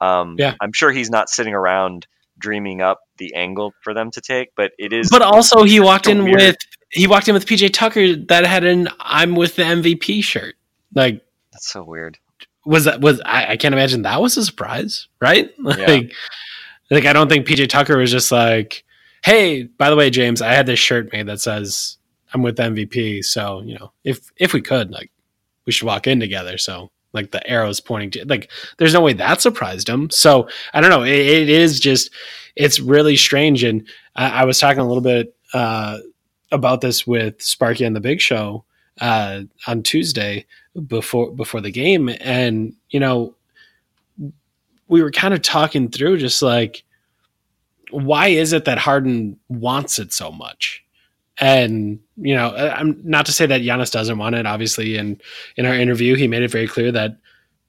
[0.00, 0.54] Um, Yeah.
[0.60, 2.06] I'm sure he's not sitting around
[2.38, 5.10] dreaming up the angle for them to take, but it is.
[5.10, 6.36] but also he walked so in weird.
[6.36, 6.56] with
[6.90, 10.56] he walked in with PJ Tucker that had an "I'm with the MVP" shirt.
[10.94, 12.18] Like that's so weird.
[12.64, 15.52] was that was I, I can't imagine that was a surprise, right?
[15.58, 16.12] Like,
[16.90, 18.84] like I don't think PJ Tucker was just like,
[19.24, 21.98] "Hey, by the way, James, I had this shirt made that says
[22.34, 25.10] I'm with MVP, so you know, if if we could, like,
[25.66, 29.12] we should walk in together." So like the arrows pointing to like, there's no way
[29.14, 30.10] that surprised him.
[30.10, 31.04] So I don't know.
[31.04, 32.10] It, it is just
[32.56, 35.98] it's really strange, and I, I was talking a little bit uh,
[36.52, 38.64] about this with Sparky on the Big Show
[39.00, 40.44] uh, on Tuesday
[40.86, 43.34] before before the game, and you know,
[44.88, 46.84] we were kind of talking through just like
[47.90, 50.83] why is it that Harden wants it so much?
[51.38, 54.46] And you know, I- I'm not to say that Giannis doesn't want it.
[54.46, 55.20] Obviously, and
[55.56, 57.18] in our interview, he made it very clear that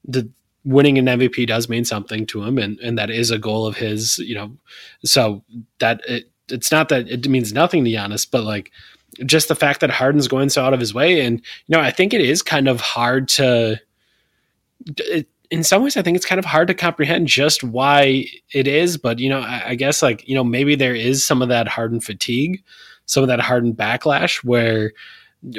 [0.04, 0.28] the
[0.64, 3.76] winning an MVP does mean something to him, and and that is a goal of
[3.76, 4.18] his.
[4.18, 4.56] You know,
[5.04, 5.42] so
[5.78, 8.70] that it, it's not that it means nothing to Giannis, but like
[9.24, 11.90] just the fact that Harden's going so out of his way, and you know, I
[11.90, 13.80] think it is kind of hard to.
[14.98, 18.66] It, in some ways, I think it's kind of hard to comprehend just why it
[18.66, 18.96] is.
[18.96, 21.68] But you know, I, I guess like you know maybe there is some of that
[21.68, 22.62] Harden fatigue,
[23.06, 24.92] some of that hardened backlash where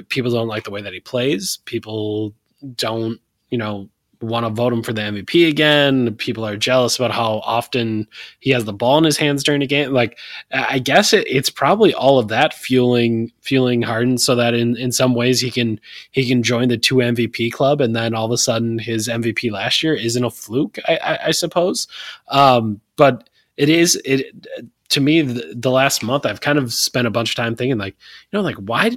[0.10, 1.60] people don't like the way that he plays.
[1.66, 2.34] People
[2.76, 3.90] don't you know
[4.22, 6.16] want to vote him for the MVP again.
[6.16, 8.08] People are jealous about how often
[8.40, 9.94] he has the ball in his hands during a game.
[9.94, 10.18] Like
[10.52, 14.92] I guess it, it's probably all of that fueling fueling Harden so that in in
[14.92, 15.80] some ways he can
[16.12, 19.52] he can join the two MVP club and then all of a sudden his MVP
[19.52, 20.78] last year isn't a fluke.
[20.88, 21.88] I, I, I suppose,
[22.30, 24.48] um, but it is it
[24.89, 27.78] to me the, the last month I've kind of spent a bunch of time thinking
[27.78, 27.95] like
[28.32, 28.91] you know like why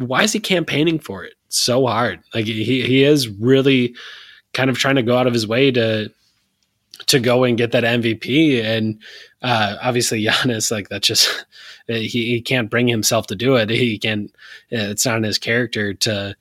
[0.00, 2.20] why is he campaigning for it so hard?
[2.34, 3.94] Like he he is really
[4.52, 6.10] kind of trying to go out of his way to
[7.06, 8.62] to go and get that MVP.
[8.62, 9.00] And
[9.42, 11.46] uh, obviously Giannis, like that just
[11.86, 13.68] he, he can't bring himself to do it.
[13.68, 14.34] He can't.
[14.70, 16.34] it's not in his character to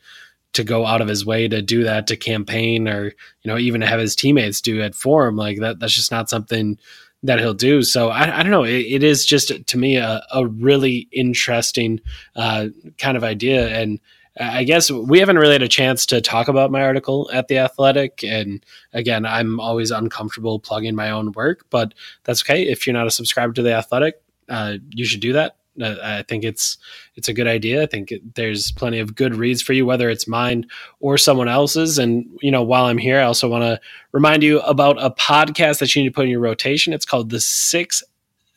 [0.52, 3.82] to go out of his way to do that to campaign or you know even
[3.82, 6.76] to have his teammates do it for him like that that's just not something
[7.24, 10.22] that he'll do so i, I don't know it, it is just to me a,
[10.34, 12.00] a really interesting
[12.36, 14.00] uh, kind of idea and
[14.42, 17.58] I guess we haven't really had a chance to talk about my article at the
[17.58, 22.64] Athletic, and again, I'm always uncomfortable plugging my own work, but that's okay.
[22.64, 25.58] If you're not a subscriber to the Athletic, uh, you should do that.
[25.82, 26.78] I think it's
[27.16, 27.84] it's a good idea.
[27.84, 30.66] I think it, there's plenty of good reads for you, whether it's mine
[31.00, 31.98] or someone else's.
[31.98, 33.80] And you know, while I'm here, I also want to
[34.12, 36.94] remind you about a podcast that you need to put in your rotation.
[36.94, 38.04] It's called the Six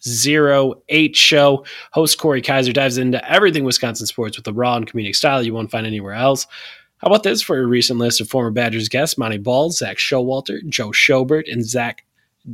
[0.06, 1.64] Zero Eight Show.
[1.92, 5.54] Host Corey Kaiser dives into everything Wisconsin sports with a raw and comedic style you
[5.54, 6.46] won't find anywhere else.
[6.98, 9.18] How about this for a recent list of former Badgers guests?
[9.18, 12.04] Montee Ball, Zak Showalter, Joe Schobert, and Zach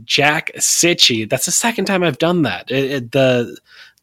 [0.05, 1.29] Jack Cichy.
[1.29, 2.71] That's the second time I've done that.
[2.71, 3.57] It, it- the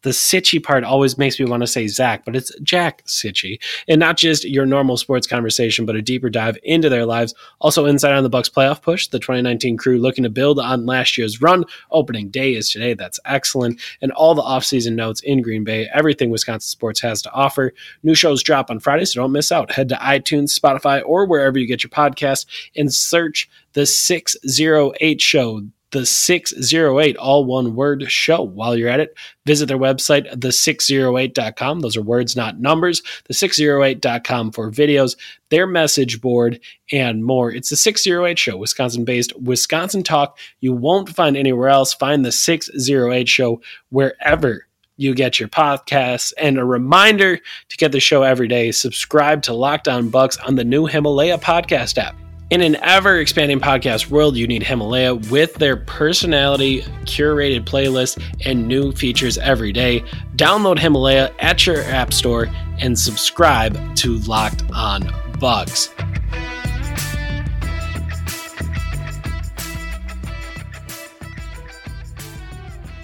[0.05, 3.99] the Cichy part always makes me want to say Zach, but it's Jack Cichy, and
[3.99, 7.33] not just your normal sports conversation, but a deeper dive into their lives.
[7.59, 11.17] Also, inside on the Bucks playoff push, the 2019 crew looking to build on last
[11.17, 11.65] year's run.
[11.89, 12.93] Opening day is today.
[12.93, 15.89] That's excellent, and all the offseason notes in Green Bay.
[15.91, 17.73] Everything Wisconsin sports has to offer.
[18.03, 19.71] New shows drop on Friday, so don't miss out.
[19.71, 25.63] Head to iTunes, Spotify, or wherever you get your podcast, and search the 608 Show
[25.95, 28.41] the 608, all one word show.
[28.41, 31.79] While you're at it, visit their website, the608.com.
[31.79, 33.01] Those are words, not numbers.
[33.31, 35.15] The608.com for videos,
[35.49, 36.59] their message board,
[36.91, 37.49] and more.
[37.49, 41.93] It's the 608 show, Wisconsin based Wisconsin talk you won't find anywhere else.
[41.93, 46.33] Find the 608 show wherever you get your podcasts.
[46.37, 50.55] And a reminder to get the show every day, subscribe to Locked On Bucks on
[50.55, 52.24] the new Himalaya podcast app.
[52.51, 58.67] In an ever expanding podcast world, you need Himalaya with their personality curated playlist and
[58.67, 60.01] new features every day.
[60.35, 65.89] Download Himalaya at your app store and subscribe to Locked On Bucks.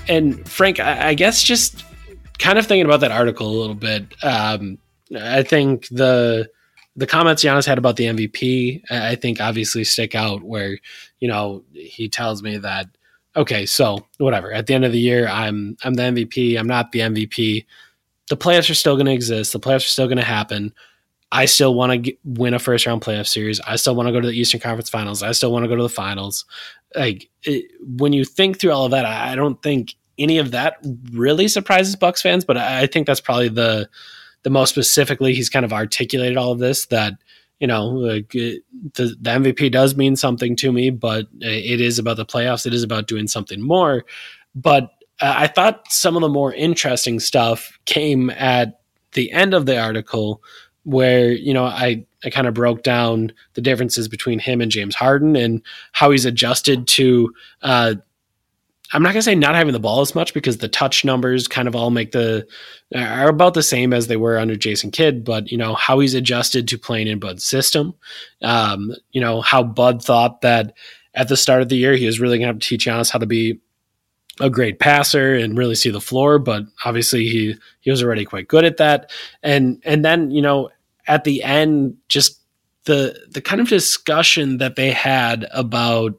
[0.08, 1.84] And Frank, I guess just
[2.38, 4.06] kind of thinking about that article a little bit.
[4.24, 4.78] Um,
[5.20, 6.48] I think the
[6.96, 10.78] the comments Giannis had about the MVP, I think obviously stick out where,
[11.20, 12.88] you know, he tells me that,
[13.36, 16.60] okay, so whatever, at the end of the year, I'm, I'm the MVP.
[16.60, 17.66] I'm not the MVP.
[18.30, 19.54] The playoffs are still going to exist.
[19.54, 20.74] The playoffs are still going to happen.
[21.32, 23.62] I still want to win a first round playoff series.
[23.62, 25.24] I still want to go to the Eastern Conference Finals.
[25.24, 26.46] I still want to go to the finals.
[26.94, 30.52] Like it, when you think through all of that, I I don't think any of
[30.52, 30.76] that
[31.14, 33.90] really surprises Bucks fans, but I I think that's probably the
[34.44, 37.14] the most specifically he's kind of articulated all of this that
[37.60, 42.00] you know like it, the, the MVP does mean something to me, but it is
[42.00, 42.66] about the playoffs.
[42.66, 44.06] It is about doing something more.
[44.56, 48.82] But uh, I thought some of the more interesting stuff came at
[49.14, 50.42] the end of the article
[50.84, 54.96] where you know I I kind of broke down the differences between him and James
[54.96, 57.96] Harden and how he's adjusted to uh,
[58.94, 61.68] I'm not gonna say not having the ball as much because the touch numbers kind
[61.68, 62.46] of all make the
[62.94, 66.14] are about the same as they were under Jason Kidd, but you know how he's
[66.14, 67.94] adjusted to playing in Bud's system.
[68.42, 70.74] Um, you know how Bud thought that
[71.14, 73.20] at the start of the year he was really gonna have to teach Giannis how
[73.20, 73.60] to be
[74.40, 78.48] a great passer and really see the floor, but obviously he he was already quite
[78.48, 79.12] good at that.
[79.44, 80.70] And and then you know
[81.08, 82.40] at the end, just
[82.86, 86.18] the the kind of discussion that they had about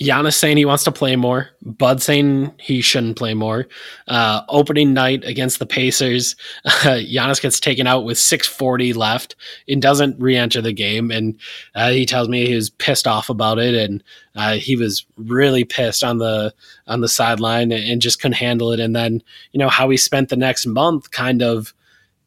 [0.00, 3.68] Giannis saying he wants to play more, Bud saying he shouldn't play more.
[4.08, 6.70] Uh, opening night against the Pacers, uh,
[7.08, 9.36] Giannis gets taken out with 6:40 left
[9.68, 11.12] and doesn't re-enter the game.
[11.12, 11.38] And
[11.76, 14.02] uh, he tells me he was pissed off about it, and
[14.34, 16.52] uh, he was really pissed on the
[16.88, 18.80] on the sideline and, and just couldn't handle it.
[18.80, 19.22] And then
[19.52, 21.72] you know how he spent the next month, kind of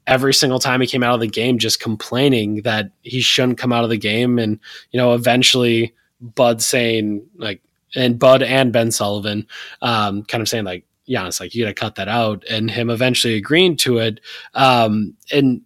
[0.08, 3.74] every single time he came out of the game, just complaining that he shouldn't come
[3.74, 4.60] out of the game, and
[4.92, 5.94] you know eventually.
[6.22, 7.62] Bud saying like,
[7.96, 9.48] and Bud and Ben Sullivan,
[9.82, 12.90] um, kind of saying like, Giannis, like you got to cut that out, and him
[12.92, 14.20] eventually agreeing to it,
[14.54, 15.62] um, and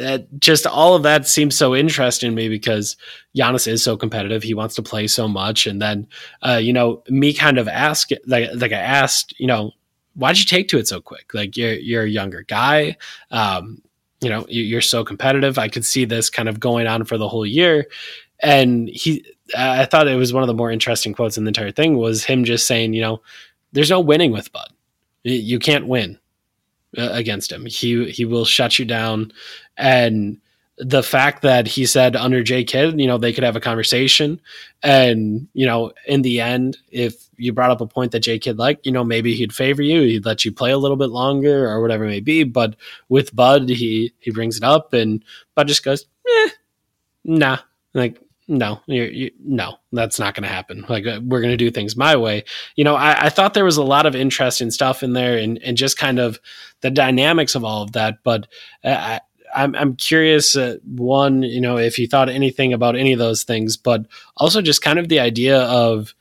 [0.00, 2.96] uh, just all of that seems so interesting to me because
[3.36, 4.44] Giannis is so competitive.
[4.44, 6.06] He wants to play so much, and then
[6.46, 9.72] uh, you know me kind of ask like like I asked, you know,
[10.14, 11.34] why'd you take to it so quick?
[11.34, 12.96] Like you're you're a younger guy.
[13.32, 13.82] Um,
[14.20, 15.58] you know, you- you're so competitive.
[15.58, 17.86] I could see this kind of going on for the whole year.
[18.40, 19.24] And he,
[19.56, 22.24] I thought it was one of the more interesting quotes in the entire thing was
[22.24, 23.22] him just saying, you know,
[23.72, 24.68] there's no winning with Bud.
[25.24, 26.18] You can't win
[26.96, 27.66] uh, against him.
[27.66, 29.32] He he will shut you down.
[29.76, 30.38] And
[30.78, 34.40] the fact that he said under J Kidd, you know, they could have a conversation,
[34.82, 38.58] and you know, in the end, if you brought up a point that J Kidd
[38.58, 41.68] liked, you know, maybe he'd favor you, he'd let you play a little bit longer
[41.68, 42.44] or whatever it may be.
[42.44, 42.76] But
[43.08, 46.48] with Bud, he he brings it up, and Bud just goes, eh,
[47.24, 47.58] nah,
[47.92, 50.86] like no, you, no, that's not going to happen.
[50.88, 52.44] Like uh, we're going to do things my way.
[52.76, 55.58] You know, I, I thought there was a lot of interesting stuff in there, and
[55.62, 56.40] and just kind of
[56.80, 58.22] the dynamics of all of that.
[58.24, 58.48] But
[58.82, 59.20] uh, I,
[59.54, 60.56] I'm I'm curious.
[60.56, 64.06] Uh, one, you know, if you thought anything about any of those things, but
[64.38, 66.14] also just kind of the idea of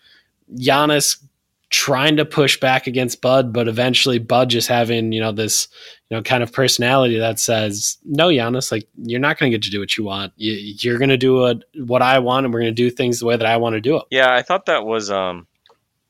[0.54, 1.24] Giannis
[1.70, 5.68] trying to push back against Bud, but eventually Bud just having you know this
[6.10, 9.64] you know kind of personality that says no, Giannis, like you're not going to get
[9.64, 10.34] to do what you want.
[10.36, 13.20] You, you're going to do what what I want, and we're going to do things
[13.20, 14.04] the way that I want to do it.
[14.10, 15.48] Yeah, I thought that was um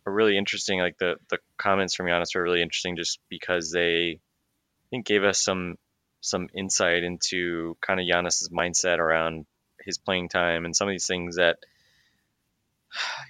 [0.05, 0.79] a really interesting.
[0.79, 5.23] Like the the comments from Giannis were really interesting, just because they I think gave
[5.23, 5.77] us some
[6.21, 9.45] some insight into kind of Giannis's mindset around
[9.83, 11.57] his playing time and some of these things that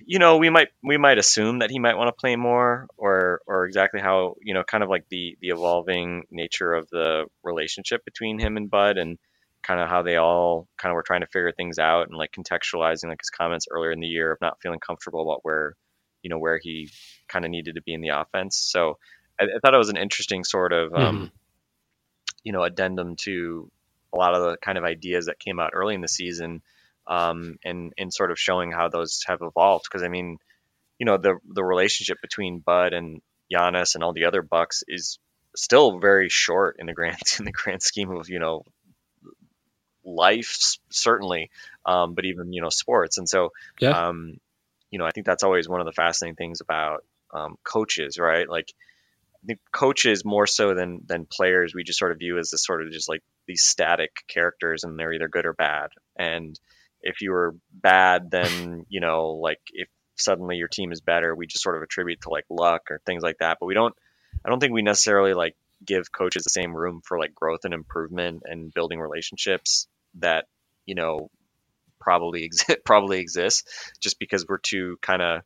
[0.06, 3.42] you know, we might we might assume that he might want to play more, or
[3.48, 8.06] or exactly how you know, kind of like the the evolving nature of the relationship
[8.06, 9.18] between him and Bud, and
[9.64, 12.32] kind of how they all kind of were trying to figure things out, and like
[12.32, 15.74] contextualizing like his comments earlier in the year of not feeling comfortable about where
[16.22, 16.90] you know where he
[17.28, 18.58] kind of needed to be in the offense.
[18.58, 18.98] So
[19.40, 21.32] I, I thought it was an interesting sort of um,
[22.44, 23.70] you know addendum to
[24.14, 26.62] a lot of the kind of ideas that came out early in the season
[27.08, 29.86] um, and and sort of showing how those have evolved.
[29.90, 30.38] Because I mean,
[31.00, 35.20] you know, the the relationship between Bud and Giannis and all the other Bucks is
[35.56, 38.64] still very short in the grand in the grand scheme of you know
[40.04, 41.50] life certainly,
[41.86, 43.18] um, but even you know sports.
[43.18, 44.08] And so, Yeah.
[44.08, 44.38] um,
[44.92, 47.04] you know, I think that's always one of the fascinating things about
[47.34, 48.48] um, coaches, right?
[48.48, 48.72] Like.
[49.46, 52.82] Think coaches more so than than players we just sort of view as this sort
[52.86, 56.60] of just like these static characters and they're either good or bad and
[57.08, 59.88] if you were bad, then you know, like if
[60.18, 63.24] suddenly your team is better, we just sort of attribute to like luck or things
[63.24, 63.58] like that.
[63.60, 63.96] But we don't.
[64.46, 67.74] I don't think we necessarily like give coaches the same room for like growth and
[67.74, 70.46] improvement and building relationships that
[70.86, 71.30] you know
[72.00, 73.64] probably exist probably exists
[74.02, 75.42] just because we're too kind of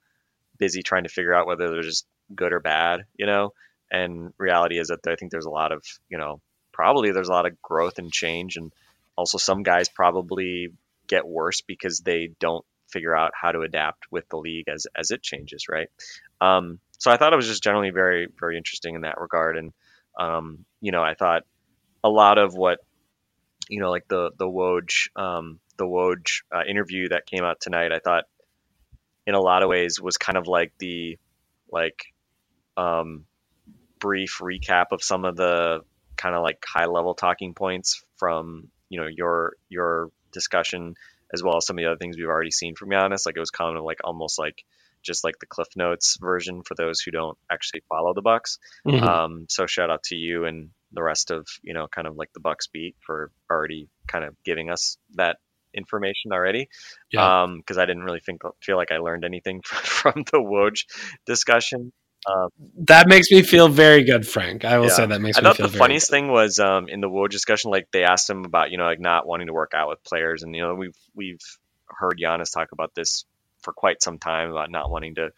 [0.58, 3.54] busy trying to figure out whether they're just good or bad, you know.
[3.92, 6.42] And reality is that I think there's a lot of you know
[6.72, 8.74] probably there's a lot of growth and change and
[9.16, 10.70] also some guys probably
[11.12, 15.12] get worse because they don't figure out how to adapt with the league as as
[15.12, 15.90] it changes, right?
[16.40, 19.72] Um, so I thought it was just generally very very interesting in that regard, and
[20.20, 21.44] um, you know I thought
[22.04, 22.80] a lot of what
[23.70, 27.92] you know like the the Woj um, the Woj uh, interview that came out tonight,
[27.92, 28.26] I thought
[29.28, 31.18] in a lot of ways was kind of like the
[31.72, 32.06] like
[32.78, 33.26] um,
[34.00, 35.82] brief recap of some of the
[36.18, 40.96] kind of like high level talking points from you know your your discussion
[41.34, 43.26] as well as some of the other things we've already seen from Giannis.
[43.26, 44.64] Like it was kind of like almost like
[45.04, 48.60] just like the Cliff Notes version for those who don't actually follow the Bucks.
[48.86, 49.02] Mhm.
[49.02, 52.34] Um, so shout out to you and the rest of you know kind of like
[52.34, 55.38] the Bucks beat for already kind of giving us that
[55.74, 56.70] information already.
[57.12, 57.44] Yeah.
[57.44, 60.86] Um, because I didn't really think feel like I learned anything from the Woj
[61.26, 61.94] discussion.
[62.26, 62.50] Um,
[62.86, 64.64] that makes me feel very good, Frank.
[64.66, 64.96] I will Yeah.
[64.96, 65.50] say that makes me feel.
[65.52, 66.16] I thought the funniest good.
[66.16, 69.00] thing was um, in the Woj discussion, like they asked him about you know like
[69.00, 71.42] not wanting to work out with players, and you know we've we've
[71.88, 73.26] heard Giannis talk about this
[73.64, 75.30] for quite some time about not wanting to,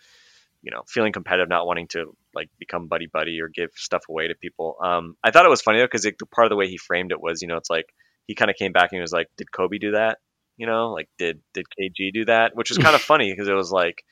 [0.61, 4.27] you know, feeling competitive, not wanting to like become buddy buddy or give stuff away
[4.27, 4.77] to people.
[4.83, 7.21] Um, I thought it was funny though because part of the way he framed it
[7.21, 7.85] was you know it's like
[8.27, 10.19] he kind of came back and he was like, did Kobe do that?
[10.57, 12.55] You know, like did did KG do that?
[12.55, 14.03] Which was kind of funny because it was like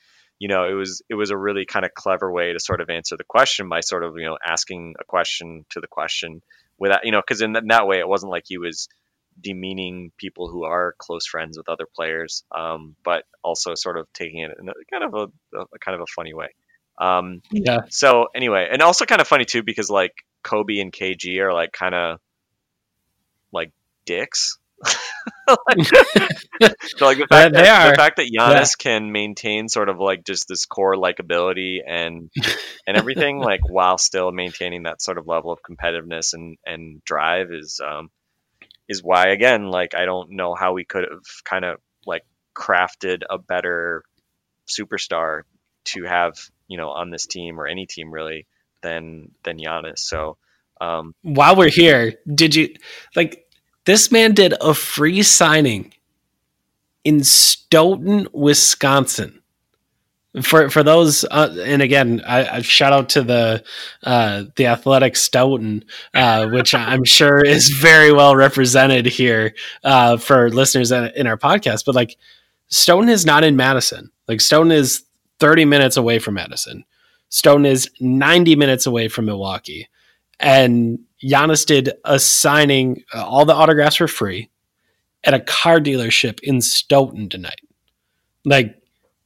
[0.42, 2.90] you know it was it was a really kind of clever way to sort of
[2.90, 6.42] answer the question by sort of you know asking a question to the question
[6.78, 8.88] without you know because in, that- in that way it wasn't like he was
[9.40, 14.40] demeaning people who are close friends with other players um, but also sort of taking
[14.40, 15.14] it in a kind of
[15.54, 16.48] a, a kind of a funny way
[16.98, 17.82] um, Yeah.
[17.88, 20.12] so anyway and also kind of funny too because like
[20.42, 22.18] kobe and kg are like kind of
[23.52, 23.70] like
[24.06, 24.58] dicks
[25.48, 25.86] Like-
[26.96, 27.90] so like the fact, they that, are.
[27.90, 32.30] the fact that Giannis can maintain sort of like just this core likability and
[32.86, 37.48] and everything like while still maintaining that sort of level of competitiveness and and drive
[37.52, 38.10] is um
[38.88, 42.22] is why again like I don't know how we could have kind of like
[42.56, 44.04] crafted a better
[44.68, 45.42] superstar
[45.86, 46.34] to have
[46.68, 48.46] you know on this team or any team really
[48.82, 50.36] than than Giannis so
[50.80, 52.74] um While we're here, did you
[53.14, 53.44] like
[53.84, 55.92] this man did a free signing
[57.04, 59.40] in Stoughton, Wisconsin.
[60.42, 63.62] For for those, uh, and again, I, I shout out to the
[64.02, 69.54] uh, the athletic Stoughton, uh, which I'm sure is very well represented here
[69.84, 71.84] uh, for listeners in, in our podcast.
[71.84, 72.16] But like,
[72.68, 74.10] Stoughton is not in Madison.
[74.26, 75.02] Like Stoughton is
[75.38, 76.84] 30 minutes away from Madison.
[77.28, 79.88] Stoughton is 90 minutes away from Milwaukee,
[80.42, 83.04] and Giannis did a signing.
[83.14, 84.50] Uh, all the autographs were free
[85.24, 87.60] at a car dealership in Stoughton tonight.
[88.44, 88.76] Like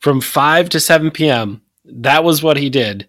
[0.00, 1.62] from 5 to 7 p.m.
[1.86, 3.08] That was what he did.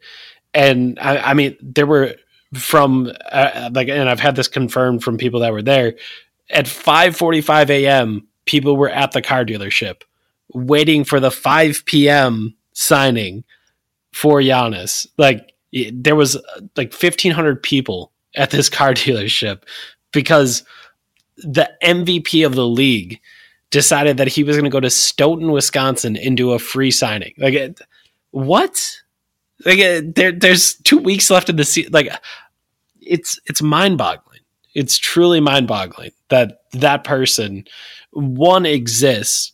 [0.53, 2.15] And I, I mean, there were
[2.53, 5.95] from uh, like, and I've had this confirmed from people that were there
[6.49, 8.27] at 5:45 a.m.
[8.45, 10.03] People were at the car dealership
[10.53, 12.55] waiting for the 5 p.m.
[12.71, 13.43] signing
[14.13, 15.05] for Giannis.
[15.17, 16.41] Like it- there was uh,
[16.75, 19.63] like 1,500 people at this car dealership
[20.11, 20.63] because
[21.37, 23.19] the MVP of the league
[23.69, 27.33] decided that he was going to go to Stoughton, Wisconsin, and do a free signing.
[27.37, 27.77] Like,
[28.31, 28.97] what?
[29.65, 31.91] Like, uh, there, there's two weeks left in the season.
[31.91, 32.09] Like,
[33.01, 34.39] it's it's mind boggling.
[34.73, 37.65] It's truly mind boggling that that person
[38.11, 39.51] one exists,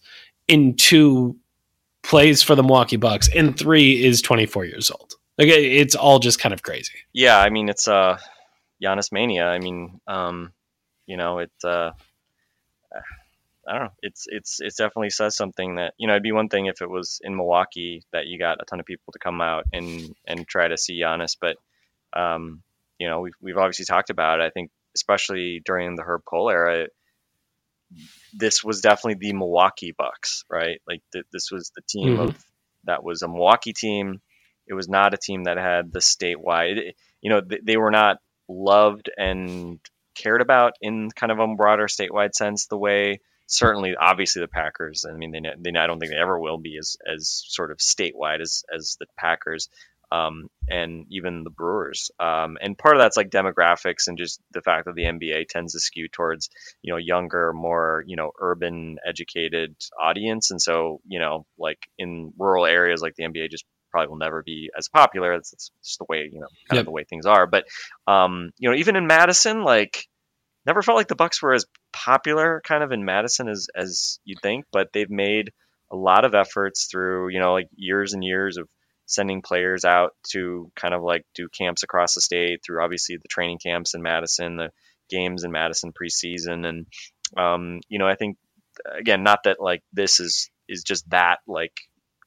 [0.50, 1.36] and two
[2.04, 5.16] plays for the Milwaukee Bucks, and three is 24 years old.
[5.38, 6.94] Like it's all just kind of crazy.
[7.14, 8.18] Yeah, I mean it's uh
[8.84, 9.46] Giannis mania.
[9.46, 10.52] I mean, um,
[11.08, 11.92] you know, it uh
[13.66, 13.94] I don't know.
[14.02, 16.14] It's it's it's definitely says something that you know.
[16.14, 18.86] It'd be one thing if it was in Milwaukee that you got a ton of
[18.86, 21.56] people to come out and and try to see Giannis, but
[22.12, 22.62] um,
[23.00, 24.44] you know, we've we've obviously talked about it.
[24.44, 26.88] I think especially during the Herb Kohl era,
[28.34, 30.82] this was definitely the Milwaukee Bucks, right?
[30.88, 32.28] Like th- this was the team Mhm.
[32.30, 32.46] of
[32.84, 34.22] that was a Milwaukee team.
[34.68, 36.94] It was not a team that had the statewide.
[37.22, 39.80] You know, th- they were not loved and
[40.16, 45.06] cared about in kind of a broader statewide sense the way certainly obviously the Packers
[45.10, 47.78] I mean they, they I don't think they ever will be as as sort of
[47.78, 49.70] statewide as as the Packers
[50.12, 54.62] um, and even the Brewers um, and part of that's like demographics and just the
[54.62, 56.50] fact that the NBA tends to skew towards
[56.82, 62.34] you know younger more you know urban educated audience and so you know like in
[62.38, 65.34] rural areas like the NBA just probably will never be as popular.
[65.34, 66.80] It's, it's just the way you know kind Yep.
[66.80, 67.46] of the way things are.
[67.48, 67.66] But
[68.08, 70.08] um, you know even in Madison like
[70.66, 74.42] never felt like the Bucks were as popular kind of in Madison as as you'd
[74.42, 75.52] think, but they've made
[75.92, 78.68] a lot of efforts through you know like years and years of
[79.06, 83.28] sending players out to kind of like do camps across the state through obviously the
[83.28, 84.72] training camps in Madison, the
[85.10, 86.86] games in Madison preseason, and
[87.38, 88.38] um, you know I think
[88.98, 91.74] again not that like this is is just that like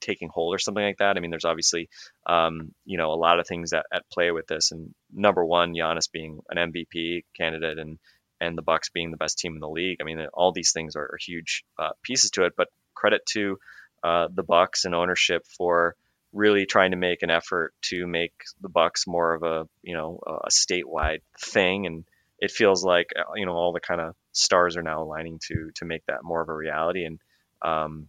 [0.00, 1.16] taking hold or something like that.
[1.16, 1.88] I mean, there's obviously
[2.26, 5.74] um, you know a lot of things at, at play with this, and number one,
[5.74, 7.98] Giannis being an MVP candidate and
[8.40, 9.98] and the Bucks being the best team in the league.
[10.00, 12.54] I mean, all these things are, are huge uh, pieces to it.
[12.56, 13.58] But credit to
[14.02, 15.94] uh, the Bucks and ownership for
[16.32, 20.20] really trying to make an effort to make the Bucks more of a you know
[20.26, 22.04] a statewide thing, and
[22.38, 25.70] it feels like uh, you know all the kind of stars are now aligning to
[25.76, 27.04] to make that more of a reality.
[27.04, 27.18] And
[27.62, 28.08] um,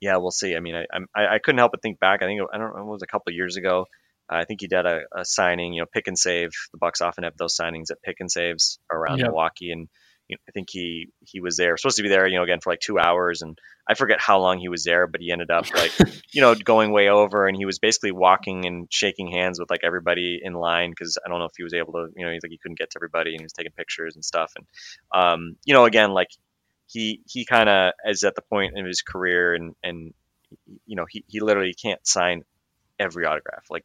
[0.00, 0.54] yeah, we'll see.
[0.56, 0.84] I mean, I,
[1.14, 2.22] I I couldn't help but think back.
[2.22, 3.86] I think I don't know, it was a couple of years ago.
[4.28, 6.50] I think he did a, a signing, you know, pick and save.
[6.72, 9.28] The Bucks often have those signings at pick and saves around Yep.
[9.28, 9.88] Milwaukee, and
[10.28, 12.60] you know, I think he he was there, supposed to be there, you know, again
[12.62, 15.50] for like two hours, and I forget how long he was there, but he ended
[15.50, 15.92] up like,
[16.32, 19.80] you know, going way over, and he was basically walking and shaking hands with like
[19.84, 22.42] everybody in line because I don't know if he was able to, you know, he's
[22.42, 24.66] like he couldn't get to everybody, and he was taking pictures and stuff, and
[25.12, 26.28] um, you know, again, like
[26.94, 30.14] he he kind of is at the point in his career, and and
[30.86, 32.42] you know, he he literally can't sign
[32.98, 33.84] every autograph, like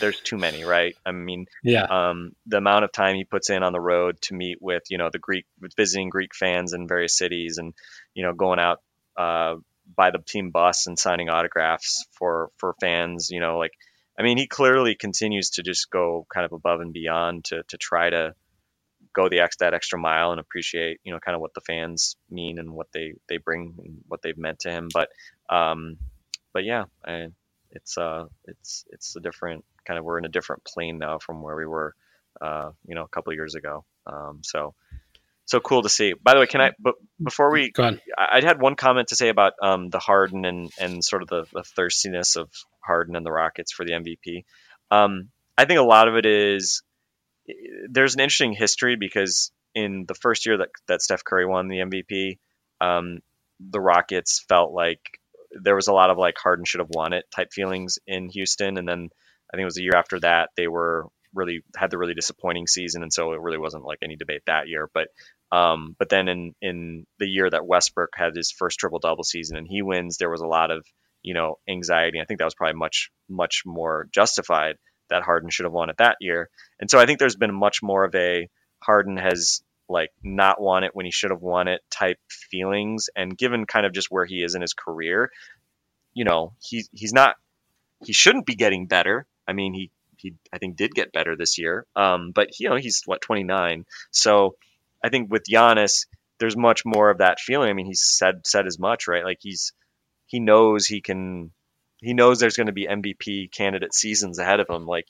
[0.00, 0.94] there's too many, right?
[1.04, 1.84] I mean, Yeah.
[1.84, 4.98] um, the amount of time he puts in on the road to meet with you
[4.98, 7.74] know the Greek visiting Greek fans in various cities and
[8.14, 8.80] you know going out
[9.16, 9.56] uh,
[9.96, 13.72] by the team bus and signing autographs for for fans you know like
[14.18, 17.76] I mean he clearly continues to just go kind of above and beyond to to
[17.78, 18.34] try to
[19.14, 22.16] go the ex that extra mile and appreciate you know kind of what the fans
[22.30, 25.08] mean and what they they bring and what they've meant to him but
[25.50, 25.96] um
[26.52, 27.28] but yeah I,
[27.70, 31.42] it's uh it's it's a different kind of we're in a different plane now from
[31.42, 31.94] where we were
[32.40, 34.74] uh you know a couple of years ago um so
[35.44, 38.00] so cool to see by the way can i but before we Go on.
[38.16, 41.28] I I had one comment to say about um, the Harden and, and sort of
[41.28, 42.50] the, the thirstiness of
[42.80, 44.44] Harden and the Rockets for the MVP.
[44.90, 46.82] Um, I think a lot of it is
[47.90, 51.78] there's an interesting history because in the first year that, that Steph Curry won the
[51.78, 52.38] MVP,
[52.80, 53.20] um,
[53.60, 55.00] the Rockets felt like
[55.52, 58.76] there was a lot of like Harden should have won it type feelings in Houston,
[58.76, 59.08] and then
[59.52, 62.66] I think it was a year after that they were really had the really disappointing
[62.66, 64.88] season, and so it really wasn't like any debate that year.
[64.92, 65.08] But
[65.50, 69.56] um, but then in in the year that Westbrook had his first triple double season
[69.56, 70.84] and he wins, there was a lot of
[71.22, 72.20] you know anxiety.
[72.20, 74.76] I think that was probably much much more justified
[75.10, 76.48] that Harden should have won it that year.
[76.80, 78.48] And so I think there's been much more of a
[78.80, 83.08] Harden has like not won it when he should have won it type feelings.
[83.16, 85.30] And given kind of just where he is in his career,
[86.12, 87.36] you know, he's he's not
[88.04, 89.26] he shouldn't be getting better.
[89.46, 91.86] I mean, he he I think did get better this year.
[91.96, 93.86] Um, but you know, he's what 29.
[94.10, 94.56] So
[95.02, 96.06] I think with Giannis,
[96.38, 97.70] there's much more of that feeling.
[97.70, 99.24] I mean, he's said said as much, right?
[99.24, 99.72] Like he's
[100.26, 101.52] he knows he can
[102.00, 104.86] he knows there's going to be MVP candidate seasons ahead of him.
[104.86, 105.06] Like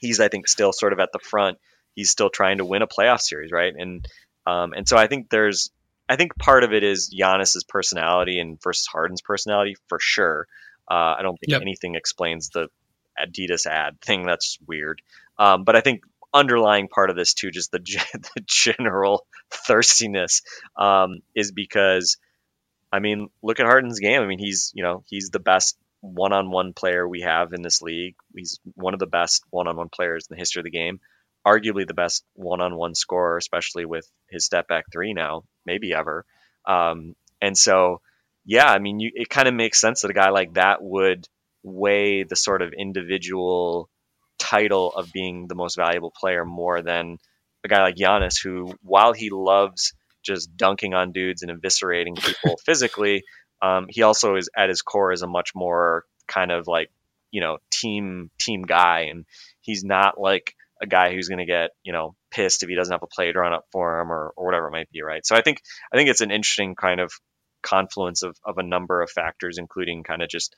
[0.00, 1.58] he's I think still sort of at the front.
[1.94, 3.72] He's still trying to win a playoff series, right?
[3.76, 4.06] And
[4.46, 5.70] um, and so I think there's
[6.08, 10.46] I think part of it is Giannis's personality and versus Harden's personality for sure.
[10.90, 11.62] Uh, I don't think Yep.
[11.62, 12.68] anything explains the
[13.20, 14.24] Adidas ad thing.
[14.24, 15.02] That's weird.
[15.38, 16.02] Um, but I think
[16.32, 17.78] underlying part of this too, just the,
[18.34, 20.42] the general thirstiness,
[20.76, 22.16] um, is because,
[22.90, 24.22] I mean, look at Harden's game.
[24.22, 28.14] I mean, he's you know he's the best one-on-one player we have in this league.
[28.34, 31.00] He's one of the best one-on-one players in the history of the game.
[31.46, 36.24] Arguably the best one-on-one scorer, especially with his step back three now, maybe ever.
[36.66, 38.00] Um, and so
[38.48, 41.28] yeah, I mean, you, it kind of makes sense that a guy like that would
[41.62, 43.90] weigh the sort of individual
[44.38, 47.18] title of being the most valuable player more than
[47.62, 49.92] a guy like Giannis, who, while he loves
[50.24, 53.22] just dunking on dudes and eviscerating people physically,
[53.62, 56.90] um, he also is at his core is a much more kind of like
[57.30, 59.24] you know team team guy, and
[59.60, 62.92] he's not like a guy who's going to get you know pissed if he doesn't
[62.92, 65.26] have a play drawn up for him or, or whatever it might be, right?
[65.26, 65.60] So I think
[65.92, 67.12] I think it's an interesting kind of
[67.62, 70.54] confluence of, of a number of factors, including kind of just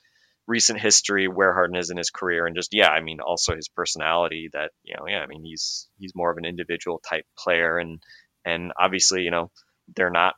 [0.47, 3.69] recent history, where Harden is in his career, and just yeah, I mean also his
[3.69, 4.49] personality.
[4.53, 8.01] That you know, yeah, I mean he's he's more of an individual type player, and
[8.45, 9.51] and obviously you know
[9.95, 10.35] they're not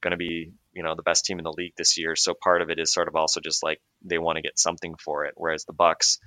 [0.00, 2.62] going to be you know the best team in the league this year, so part
[2.62, 5.34] of it is sort of also just like they want to get something for it,
[5.36, 6.20] whereas the Bucks,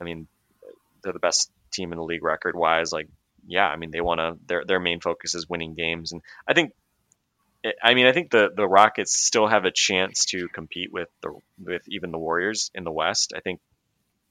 [0.00, 0.26] I mean,
[1.04, 2.90] they're the best team in the league record wise.
[2.90, 3.06] Like
[3.46, 6.54] yeah, I mean they want to their their main focus is winning games, and I
[6.54, 6.72] think
[7.80, 11.38] I mean, I think the the Rockets still have a chance to compete with the
[11.62, 13.34] with even the Warriors in the West.
[13.36, 13.60] I think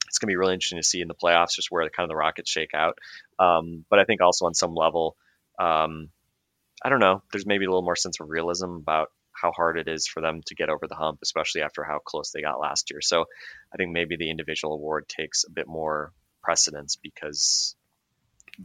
[0.06, 2.04] it's going to be really interesting to see in the playoffs just where the kind
[2.04, 2.98] of the Rockets shake out.
[3.38, 5.16] Um, but I think also on some level,
[5.58, 6.10] um,
[6.84, 7.22] I don't know.
[7.32, 10.40] There's maybe a little more sense of realism about how hard it is for them
[10.46, 13.00] to get over the hump, especially after how close they got last year.
[13.00, 13.26] So
[13.72, 16.12] I think maybe the individual award takes a bit more
[16.42, 17.74] precedence because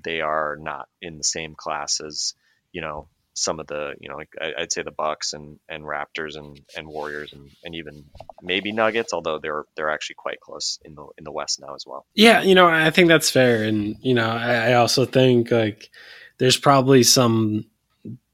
[0.03, 2.33] they are not in the same class as
[2.71, 6.37] you know some of the you know like I'd say the Bucks and, and Raptors
[6.37, 8.05] and, and Warriors and, and even
[8.41, 11.85] maybe Nuggets, although they're they're actually quite close in the in the West now as
[11.85, 12.05] well.
[12.15, 15.89] Yeah, you know, I think that's fair, and you know, I, I also think like
[16.37, 17.65] there's probably some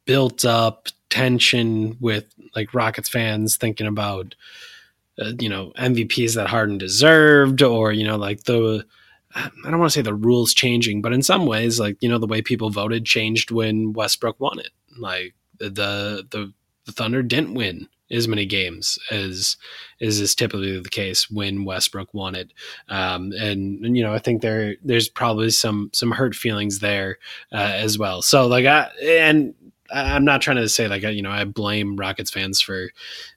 [0.05, 4.33] built up tension with like Rockets fans thinking about
[5.19, 8.85] uh, you know MVPs that Harden deserved, or you know, like the
[9.35, 12.17] I don't want to say the rules changing, but in some ways, like you know,
[12.17, 14.71] the way people voted changed when Westbrook won it.
[14.97, 16.53] Like the the
[16.85, 19.57] the Thunder didn't win as many games as
[20.01, 22.51] as is typically the case when Westbrook won it.
[22.89, 27.19] Um, and, and, you know, I think there there's probably some some hurt feelings there
[27.53, 28.21] uh, as well.
[28.21, 29.53] So like I and
[29.93, 32.89] I'm not trying to say like you know I blame Rockets fans for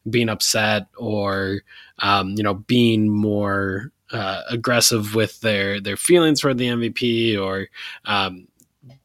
[0.09, 1.61] being upset or
[2.01, 7.69] um, you know being more uh, aggressive with their their feelings for the MVP or
[8.05, 8.47] um,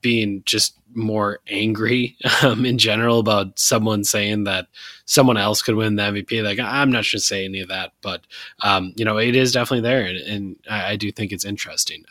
[0.02, 4.68] being just more angry um, in general about someone saying that
[5.06, 6.44] someone else could win the MVP.
[6.44, 8.22] Like I'm not sure to say any of that, but
[8.62, 12.06] um, you know it is definitely there, and, and I, I, do think it's interesting.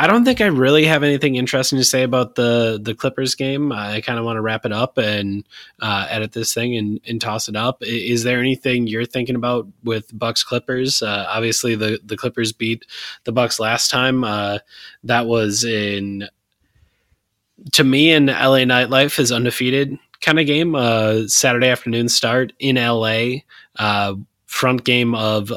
[0.00, 3.72] I don't think I really have anything interesting to say about the the Clippers game.
[3.72, 5.44] I kind of want to wrap it up and
[5.82, 7.82] uh, edit this thing and, and toss it up.
[7.82, 11.02] Is there anything you're thinking about with Bucks Clippers?
[11.02, 12.86] Uh, obviously, the the Clippers beat
[13.24, 14.22] the Bucks last time.
[14.22, 14.58] Uh,
[15.02, 16.28] that was in
[17.72, 20.76] to me in LA nightlife is undefeated kind of game.
[20.76, 23.38] Uh, Saturday afternoon start in LA.
[24.58, 25.50] Front game of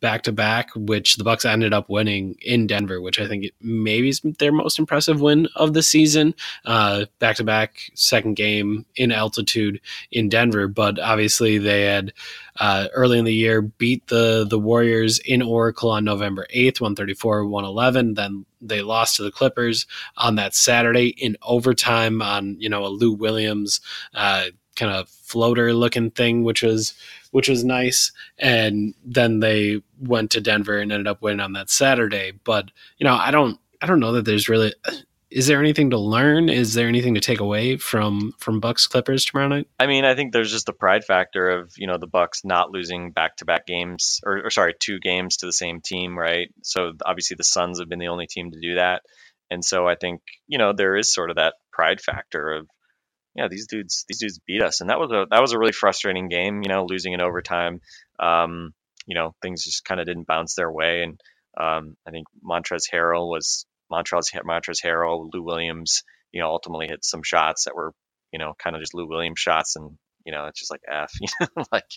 [0.00, 4.10] back to back, which the Bucks ended up winning in Denver, which I think maybe
[4.10, 6.34] is their most impressive win of the season.
[6.66, 9.80] Back to back, second game in altitude
[10.12, 12.12] in Denver, but obviously they had
[12.60, 16.94] uh, early in the year beat the the Warriors in Oracle on November eighth, one
[16.94, 18.12] thirty four, one eleven.
[18.12, 19.86] Then they lost to the Clippers
[20.18, 23.80] on that Saturday in overtime on you know a Lou Williams
[24.12, 26.94] uh, kind of floater looking thing, which was
[27.30, 28.12] which was nice.
[28.38, 32.32] And then they went to Denver and ended up winning on that Saturday.
[32.44, 34.92] But you know, I don't I don't know that there's really uh,
[35.34, 36.48] is there anything to learn?
[36.48, 39.66] Is there anything to take away from from Bucks Clippers tomorrow night?
[39.80, 42.70] I mean, I think there's just the pride factor of you know the Bucks not
[42.70, 46.48] losing back to back games or, or sorry two games to the same team, right?
[46.62, 49.02] So obviously the Suns have been the only team to do that,
[49.50, 52.68] and so I think you know there is sort of that pride factor of
[53.34, 55.72] yeah, these dudes, these dudes beat us, and that was a that was a really
[55.72, 56.62] frustrating game.
[56.62, 57.80] You know, losing in overtime.
[58.18, 58.72] Um,
[59.06, 61.20] you know, things just kind of didn't bounce their way, and
[61.58, 66.02] um, I think Montrezl Harrell was Montrezl Montrezl Harrell, Lou Williams.
[66.32, 67.92] You know, ultimately hit some shots that were
[68.32, 69.90] you know kind of just Lou Williams shots, and
[70.24, 71.90] you know it's just like f, you know, like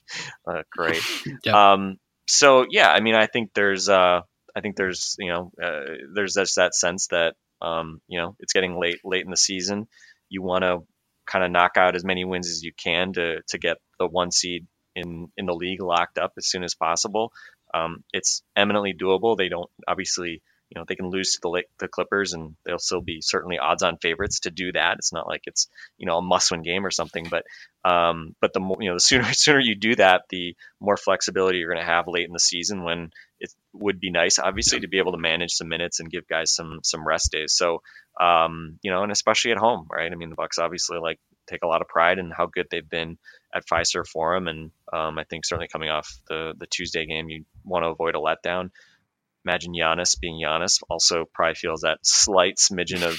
[0.48, 1.02] uh, great.
[1.46, 1.54] yep.
[1.54, 4.22] Um, so yeah, I mean, I think there's uh,
[4.56, 8.54] I think there's you know uh, there's just that sense that um, you know it's
[8.54, 9.88] getting late late in the season.
[10.30, 10.80] You want to
[11.28, 14.32] kind of knock out as many wins as you can to to get the one
[14.32, 17.32] seed in in the league locked up as soon as possible.
[17.74, 19.38] Um, it's eminently doable.
[19.38, 23.02] They don't obviously you know they can lose to the the Clippers and they'll still
[23.02, 24.96] be certainly odds on favorites to do that.
[24.98, 27.46] It's not like it's you know a must win game or something, but
[27.86, 31.60] um, but the more you know the sooner sooner you do that, the more flexibility
[31.60, 34.88] you're going to have late in the season when it would be nice obviously to
[34.88, 37.54] be able to manage some minutes and give guys some some rest days.
[37.54, 37.82] So
[38.20, 40.12] um, you know, and especially at home, right?
[40.12, 42.90] I mean, the Bucks obviously like take a lot of pride in how good they've
[42.90, 43.18] been
[43.54, 47.46] at Fiserv Forum, and um, I think certainly coming off the the Tuesday game, you
[47.64, 48.72] want to avoid a letdown.
[49.48, 53.18] Imagine Giannis being Giannis also probably feels that slight smidgen of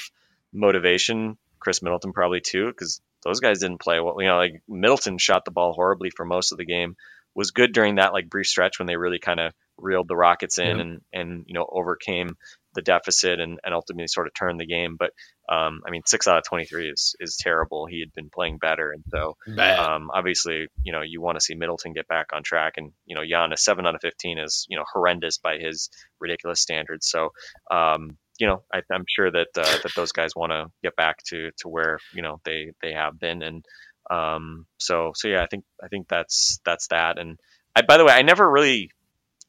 [0.53, 1.39] motivation.
[1.59, 4.21] Khris Middleton probably too, because those guys didn't play well.
[4.21, 6.97] You know, like Middleton shot the ball horribly for most of the game.
[7.35, 10.59] Was good during that like brief stretch when they really kind of reeled the Rockets
[10.59, 12.37] in and and you know overcame
[12.79, 14.97] the deficit and, and ultimately sort of turned the game.
[14.97, 15.11] But
[15.49, 17.87] um, I mean, six out of 23 is is terrible.
[17.87, 19.37] He had been playing better, and so
[19.77, 23.17] um, obviously, you know, you want to see Middleton get back on track, and you
[23.17, 27.09] know, Giannis seven out of 15 is you know horrendous by his ridiculous standards.
[27.09, 27.31] So,
[27.71, 31.25] um, you know, I, I'm sure that uh, that those guys want to get back
[31.29, 33.65] to to where you know they they have been, and
[34.11, 37.19] um, so so yeah, I think I think that's that's that.
[37.19, 37.41] And
[37.75, 38.91] I, by the way, I never really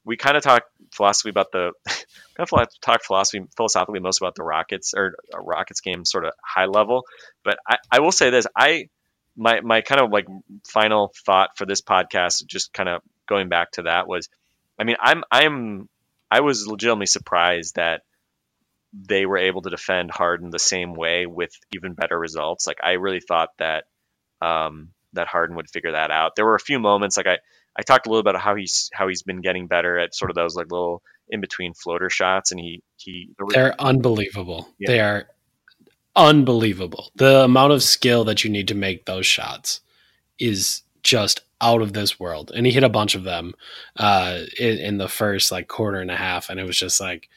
[0.09, 4.43] we kind of talk philosophy about the kind of talk philosophy philosophically most about the
[4.43, 7.03] Rockets or uh, Rockets game sort of high level.
[7.43, 8.89] But I, I will say this, I
[9.37, 10.25] my my kind of like
[10.67, 14.29] final thought for this podcast, just kind of going back to that was,
[14.79, 15.87] I mean, I'm I'm
[16.31, 18.01] I was legitimately surprised that
[18.91, 22.65] they were able to defend Harden the same way with even better results.
[22.65, 23.83] Like I really thought that
[24.41, 26.35] um, that Harden would figure that out.
[26.35, 27.37] There were a few moments like I
[27.77, 30.31] I talked a little bit about how he's how he's been getting better at sort
[30.31, 34.69] of those like little in between floater shots, and he he They're unbelievable.
[34.79, 34.87] Yeah.
[34.87, 35.27] They are
[36.15, 37.11] unbelievable.
[37.15, 39.81] The amount of skill that you need to make those shots
[40.37, 42.51] is just out of this world.
[42.53, 43.53] And he hit a bunch of them
[43.97, 47.29] uh, in, in the first like quarter and a half, and it was just like,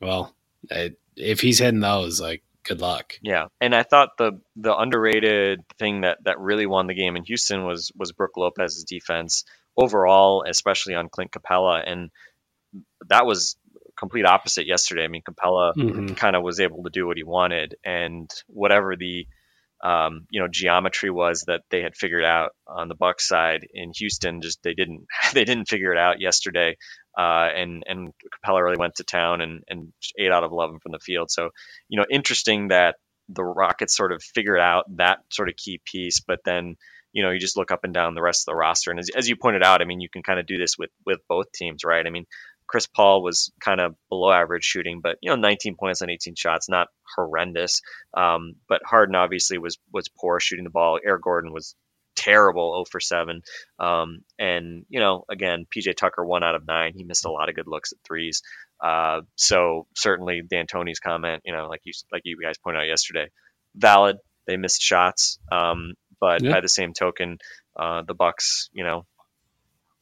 [0.00, 0.34] well,
[0.70, 3.14] it, if he's hitting those, like, good luck.
[3.22, 7.24] Yeah, and I thought the the underrated thing that that really won the game in
[7.24, 9.44] Houston was was Brook Lopez's defense
[9.76, 12.10] overall, especially on Clint Capela, and
[13.08, 13.56] that was
[13.98, 15.04] complete opposite yesterday.
[15.04, 16.16] I mean, Capela Mhm.
[16.16, 19.26] kind of was able to do what he wanted, and whatever the
[19.82, 23.92] um, you know geometry was that they had figured out on the Bucks side in
[23.96, 26.76] Houston, just they didn't they didn't figure it out yesterday.
[27.16, 28.12] Uh, and and
[28.44, 31.30] Capela really went to town and and eight out of eleven from the field.
[31.30, 31.50] So
[31.88, 32.96] you know, interesting that
[33.28, 36.76] the Rockets sort of figured out that sort of key piece, but then
[37.14, 39.08] you know you just look up and down the rest of the roster, and as,
[39.16, 41.50] as you pointed out, I mean, you can kind of do this with with both
[41.52, 42.06] teams, right?
[42.06, 42.26] I mean,
[42.66, 46.34] Chris Paul was kind of below average shooting, but you know, 19 points on 18
[46.34, 47.80] shots, not horrendous.
[48.16, 50.98] Um, but Harden obviously was was poor shooting the ball.
[51.04, 51.74] Eric Gordon was
[52.16, 53.42] terrible, 0 for 7.
[53.78, 56.94] Um, and you know, again, PJ Tucker one out of nine.
[56.96, 58.42] He missed a lot of good looks at threes.
[58.80, 63.28] Uh, so certainly D'Antoni's comment, you know, like you like you guys pointed out yesterday,
[63.74, 64.16] valid.
[64.46, 66.52] They missed shots, um, but Yeah.
[66.52, 67.38] by the same token,
[67.76, 69.06] uh, the Bucks, you know,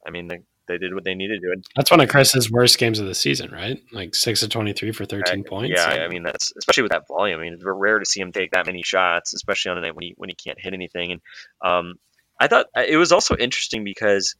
[0.05, 1.51] I mean, they, they did what they needed to.
[1.51, 3.81] And That's one of Khris's worst games of the season, right?
[3.91, 5.73] Like six of twenty-three for thirteen points.
[5.75, 7.39] Yeah, I mean that's especially with that volume.
[7.39, 9.95] I mean, it's rare to see him take that many shots, especially on a night
[9.95, 11.11] when he when he can't hit anything.
[11.11, 11.21] And
[11.63, 11.95] um,
[12.39, 14.35] I thought it was also interesting because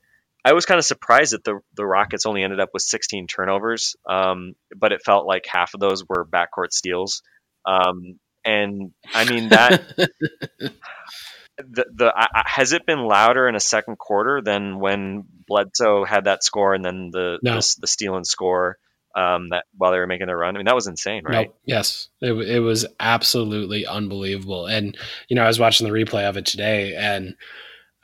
[0.46, 3.96] I was kind of surprised that the the Rockets only ended up with 16 turnovers,
[4.10, 7.22] um, but it felt like half of those were backcourt steals.
[7.66, 9.82] Um, and I mean that
[11.58, 16.26] the the I- has it been louder in a second quarter than when Bledsoe had
[16.26, 17.56] that score and then the No.
[17.56, 18.78] the, the steal and score
[19.16, 20.56] um, that while they were making their run.
[20.56, 21.48] I mean, that was insane, right?
[21.48, 21.60] Nope.
[21.66, 24.66] Yes, it, it was absolutely unbelievable.
[24.66, 24.98] And
[25.28, 27.36] you know, I was watching the replay of it today, and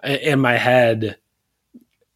[0.03, 1.17] in my head,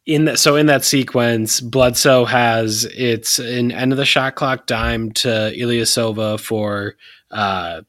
[0.06, 4.68] in that so in that sequence, Bledsoe has it's an end of the shot clock
[4.68, 6.96] dime to Ilyasova for
[7.32, 7.82] uh,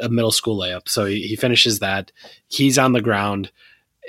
[0.00, 0.88] a middle school layup.
[0.88, 2.12] So he, he finishes that.
[2.48, 3.50] He's on the ground.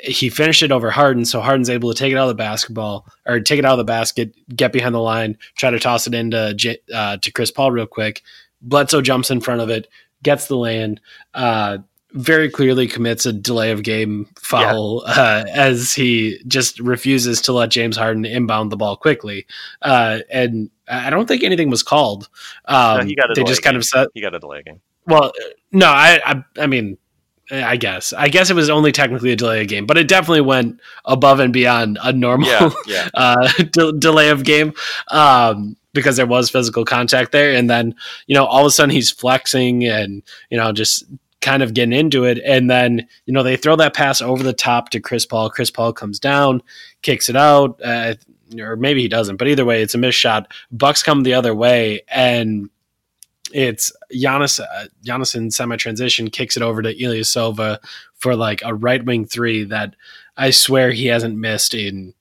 [0.04, 3.06] He finished it over Harden, so Harden's able to take it out of the basketball
[3.28, 6.16] or take it out of the basket, get behind the line, try to toss it
[6.16, 8.22] into J, uh, to Chris Paul real quick.
[8.62, 9.88] Bledsoe jumps in front of it,
[10.24, 11.02] gets the land,
[11.34, 11.80] uh,
[12.14, 17.70] very clearly commits a delay of game foul uh, as he just refuses to let
[17.70, 19.46] James Harden inbound the ball quickly.
[19.82, 22.28] Uh, and I don't think anything was called.
[22.66, 23.80] Um, No, he got a they just kind game.
[23.80, 24.82] of said, He got a delay game.
[25.08, 25.32] Well,
[25.72, 26.98] no, I, I, I mean,
[27.52, 30.42] I guess, I guess it was only technically a delay of game, but it definitely
[30.42, 33.10] went above and beyond a normal Yeah, yeah.
[33.14, 34.74] uh, de- delay of game
[35.10, 37.54] um, because there was physical contact there.
[37.54, 37.96] And then,
[38.28, 41.04] you know, all of a sudden he's flexing and, you know, just
[41.42, 42.40] kind of getting into it.
[42.46, 45.50] And then, you know, they throw that pass over the top to Chris Paul.
[45.50, 46.62] Chris Paul comes down,
[47.02, 48.16] kicks it out, uh,
[48.60, 50.54] or maybe he doesn't, but either way, it's a missed shot.
[50.72, 52.70] Bucks come the other way and
[53.54, 57.80] it's Giannis, uh, Giannis in semi transition kicks it over to Ilyasova
[58.16, 59.96] for like a right wing three that
[60.38, 62.14] I swear he hasn't missed in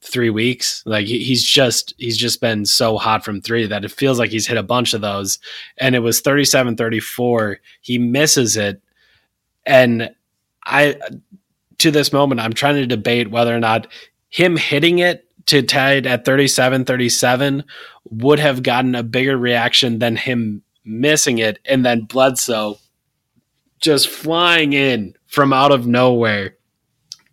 [0.00, 0.82] three weeks.
[0.86, 4.30] Like he- he's just he's just been so hot from three that it feels like
[4.30, 5.38] he's hit a bunch of those.
[5.78, 7.56] And it was 37-34.
[7.80, 8.80] He misses it.
[9.66, 10.10] And
[10.64, 10.96] I
[11.78, 13.86] to this moment, I'm trying to debate whether or not
[14.30, 17.64] him hitting it to tie at 37 37
[18.10, 22.78] would have gotten a bigger reaction than him missing it and then Bledsoe
[23.80, 26.57] just flying in from out of nowhere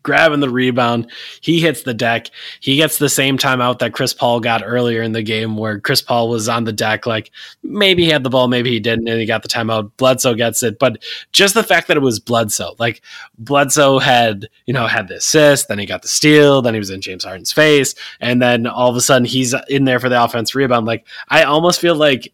[0.05, 1.11] grabbing the rebound.
[1.41, 2.29] He hits the deck.
[2.59, 6.01] He gets the same timeout that Chris Paul got earlier in the game, where Chris
[6.01, 7.07] Paul was on the deck.
[7.07, 7.31] Like
[7.63, 9.91] maybe he had the ball, maybe he didn't, and he got the timeout.
[9.97, 13.01] Bledsoe gets it, but just the fact that it was Bledsoe, like
[13.39, 16.91] Bledsoe had, you know, had the assist, then he got the steal, then he was
[16.91, 20.23] in James Harden's face, and then all of a sudden he's in there for the
[20.23, 20.85] offense rebound.
[20.85, 22.31] Like I almost feel like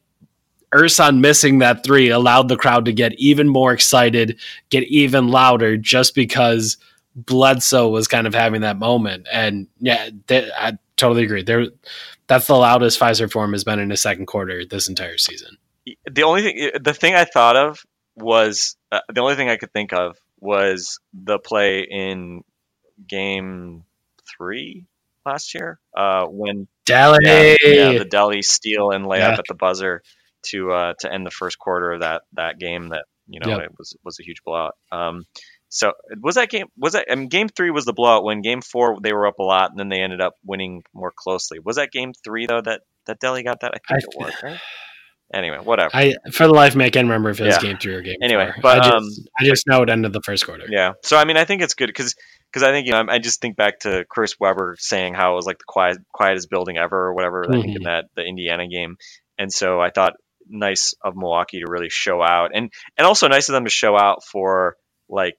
[0.74, 4.38] Ersan missing that three allowed the crowd to get even more excited,
[4.69, 6.78] get even louder, just because
[7.16, 9.28] Bledsoe was kind of having that moment.
[9.32, 11.43] And yeah, th- I totally agree.
[11.43, 11.68] There,
[12.28, 15.57] that's the loudest Fiserv Forum has been in his second quarter this entire season.
[16.09, 17.84] the only thing the thing I thought of
[18.16, 22.43] was uh, the only thing I could think of was the play in
[23.07, 23.84] game
[24.38, 24.86] three
[25.26, 29.32] last year uh, when Delly, yeah, yeah, the Delly steal and layup Yeah.
[29.38, 30.01] at the buzzer
[30.47, 33.59] to uh, to end the first quarter of that that game that you know Yep.
[33.62, 34.76] it was was a huge blowout.
[34.91, 35.26] Um,
[35.74, 38.61] so was that game was that I mean game three was the blowout when game
[38.61, 41.59] four they were up a lot and then they ended up winning more closely.
[41.59, 43.72] Was that game three though that that Delly got that?
[43.74, 44.59] I think I- it was right.
[45.34, 45.91] Anyway, whatever.
[45.93, 47.61] I for the life of me, I can't remember if it was Yeah.
[47.61, 48.61] game three or game Anyway, four.
[48.61, 49.03] but, I just, um,
[49.39, 50.65] I just know it ended the first quarter.
[50.69, 50.91] Yeah.
[51.03, 52.15] So I mean, I think it's good because
[52.51, 55.36] because I think you know I just think back to Chris Webber saying how it
[55.36, 57.45] was like the quiet quietest building ever or whatever.
[57.47, 57.86] I think in Mhm.
[57.86, 58.97] that the Indiana game,
[59.38, 60.13] and so I thought
[60.49, 63.97] nice of Milwaukee to really show out and and also nice of them to show
[63.97, 64.76] out for
[65.07, 65.38] like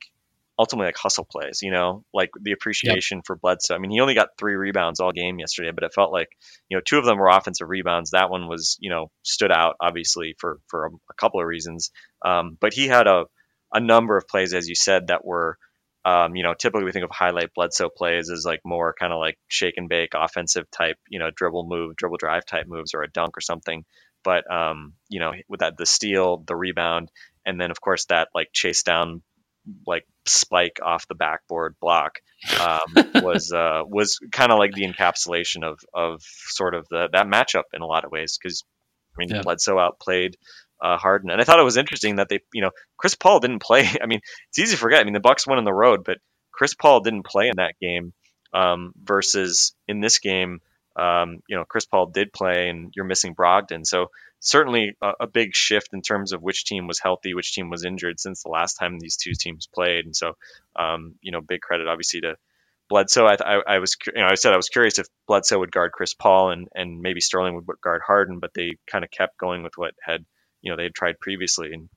[0.62, 1.60] ultimately like hustle plays.
[1.60, 3.74] You know, like the appreciation for Bledsoe.
[3.74, 6.28] I mean, he only got three rebounds all game yesterday, but it felt like
[6.68, 8.12] you know two of them were offensive rebounds.
[8.12, 11.90] That one was you know stood out obviously for for a, a couple of reasons.
[12.24, 13.24] Um, but he had a
[13.72, 15.56] a number of plays, as you said, that were,
[16.04, 19.18] um, you know, typically we think of highlight Bledsoe plays as like more kind of
[19.18, 23.02] like shake and bake offensive type, you know, dribble move, dribble drive type moves or
[23.02, 23.84] a dunk or something.
[24.24, 27.10] But, um, you know, with that, the steal, the rebound,
[27.44, 29.22] and then of course that like chase down,
[29.86, 32.18] like spike off the backboard block
[32.60, 32.80] um,
[33.22, 37.64] was uh, was kind of like the encapsulation of of sort of the that matchup
[37.72, 38.64] in a lot of ways because
[39.14, 39.42] I mean Yeah.
[39.42, 40.36] Bledsoe outplayed
[40.82, 43.62] uh, Harden, and I thought it was interesting that they you know Chris Paul didn't
[43.62, 43.88] play.
[44.02, 45.00] I mean, it's easy to forget.
[45.00, 46.18] I mean, the Bucks won on the road, but
[46.52, 48.12] Chris Paul didn't play in that game.
[48.54, 50.60] Um, versus in this game,
[50.96, 53.86] um, you know, Chris Paul did play, and you're missing Brogdon.
[53.86, 54.08] So
[54.40, 57.84] certainly a, a big shift in terms of which team was healthy, which team was
[57.84, 60.04] injured since the last time these two teams played.
[60.04, 60.36] And so,
[60.76, 62.36] um, you know, big credit obviously to
[62.88, 63.26] Bledsoe.
[63.26, 65.92] I, I, I was, you know, I said I was curious if Bledsoe would guard
[65.92, 69.62] Chris Paul and and maybe Sterling would guard Harden, but they kind of kept going
[69.62, 70.24] with what had
[70.60, 71.88] you know they had tried previously, and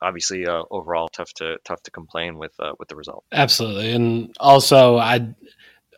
[0.00, 3.24] obviously uh, overall tough to tough to complain with uh, with the result.
[3.32, 3.92] Absolutely.
[3.92, 5.34] And also I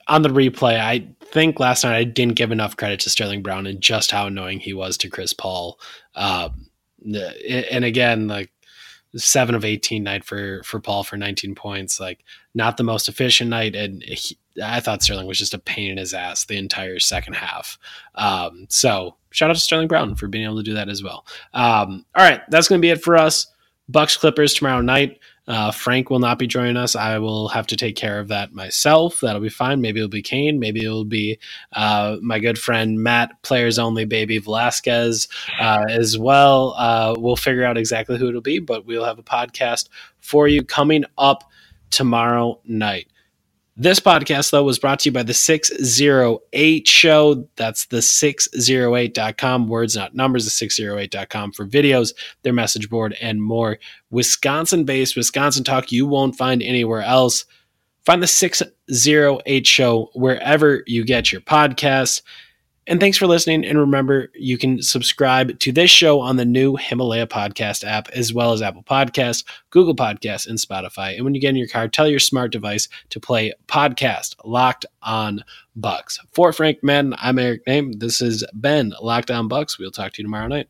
[0.08, 3.66] on the replay, I think last night I didn't give enough credit to Sterling Brown
[3.66, 5.78] and just how annoying he was to Chris Paul.
[6.14, 6.70] Um,
[7.04, 8.50] and again, like
[9.16, 13.50] seven of 18 night for, for Paul for 19 points, like not the most efficient
[13.50, 13.74] night.
[13.74, 17.34] And he, I thought Sterling was just a pain in his ass the entire second
[17.34, 17.78] half.
[18.14, 21.26] Um, so shout out to Sterling Brown for being able to do that as well.
[21.54, 22.42] Um, all right.
[22.50, 23.46] That's going to be it for us.
[23.88, 25.18] Bucks Clippers tomorrow night.
[25.48, 26.96] Uh, Frank will not be joining us.
[26.96, 29.20] I will have to take care of that myself.
[29.20, 29.80] That'll be fine.
[29.80, 30.58] Maybe it'll be Kane.
[30.58, 31.38] Maybe it'll be
[31.72, 35.28] uh, my good friend Matt, players only baby Velazquez
[35.60, 36.74] uh, as well.
[36.76, 39.88] Uh, we'll figure out exactly who it'll be, but we'll have a podcast
[40.20, 41.44] for you coming up
[41.90, 43.08] tomorrow night.
[43.78, 47.46] This podcast, though, was brought to you by the 608 Show.
[47.56, 53.78] That's the 608.com, words, not numbers, the 608.com for videos, their message board, and more.
[54.10, 57.44] Wisconsin based Wisconsin talk you won't find anywhere else.
[58.06, 62.22] Find the 608 Show wherever you get your podcasts.
[62.88, 63.64] And thanks for listening.
[63.64, 68.32] And remember, you can subscribe to this show on the new Himalaya podcast app, as
[68.32, 71.16] well as Apple Podcasts, Google Podcasts, and Spotify.
[71.16, 74.86] And when you get in your car, tell your smart device to play podcast Locked
[75.02, 75.42] on
[75.74, 76.20] Bucks.
[76.32, 77.98] For Frank Madden, I'm Eric Nehm.
[77.98, 79.78] This has been Locked on Bucks.
[79.80, 80.68] We'll talk to you tomorrow night.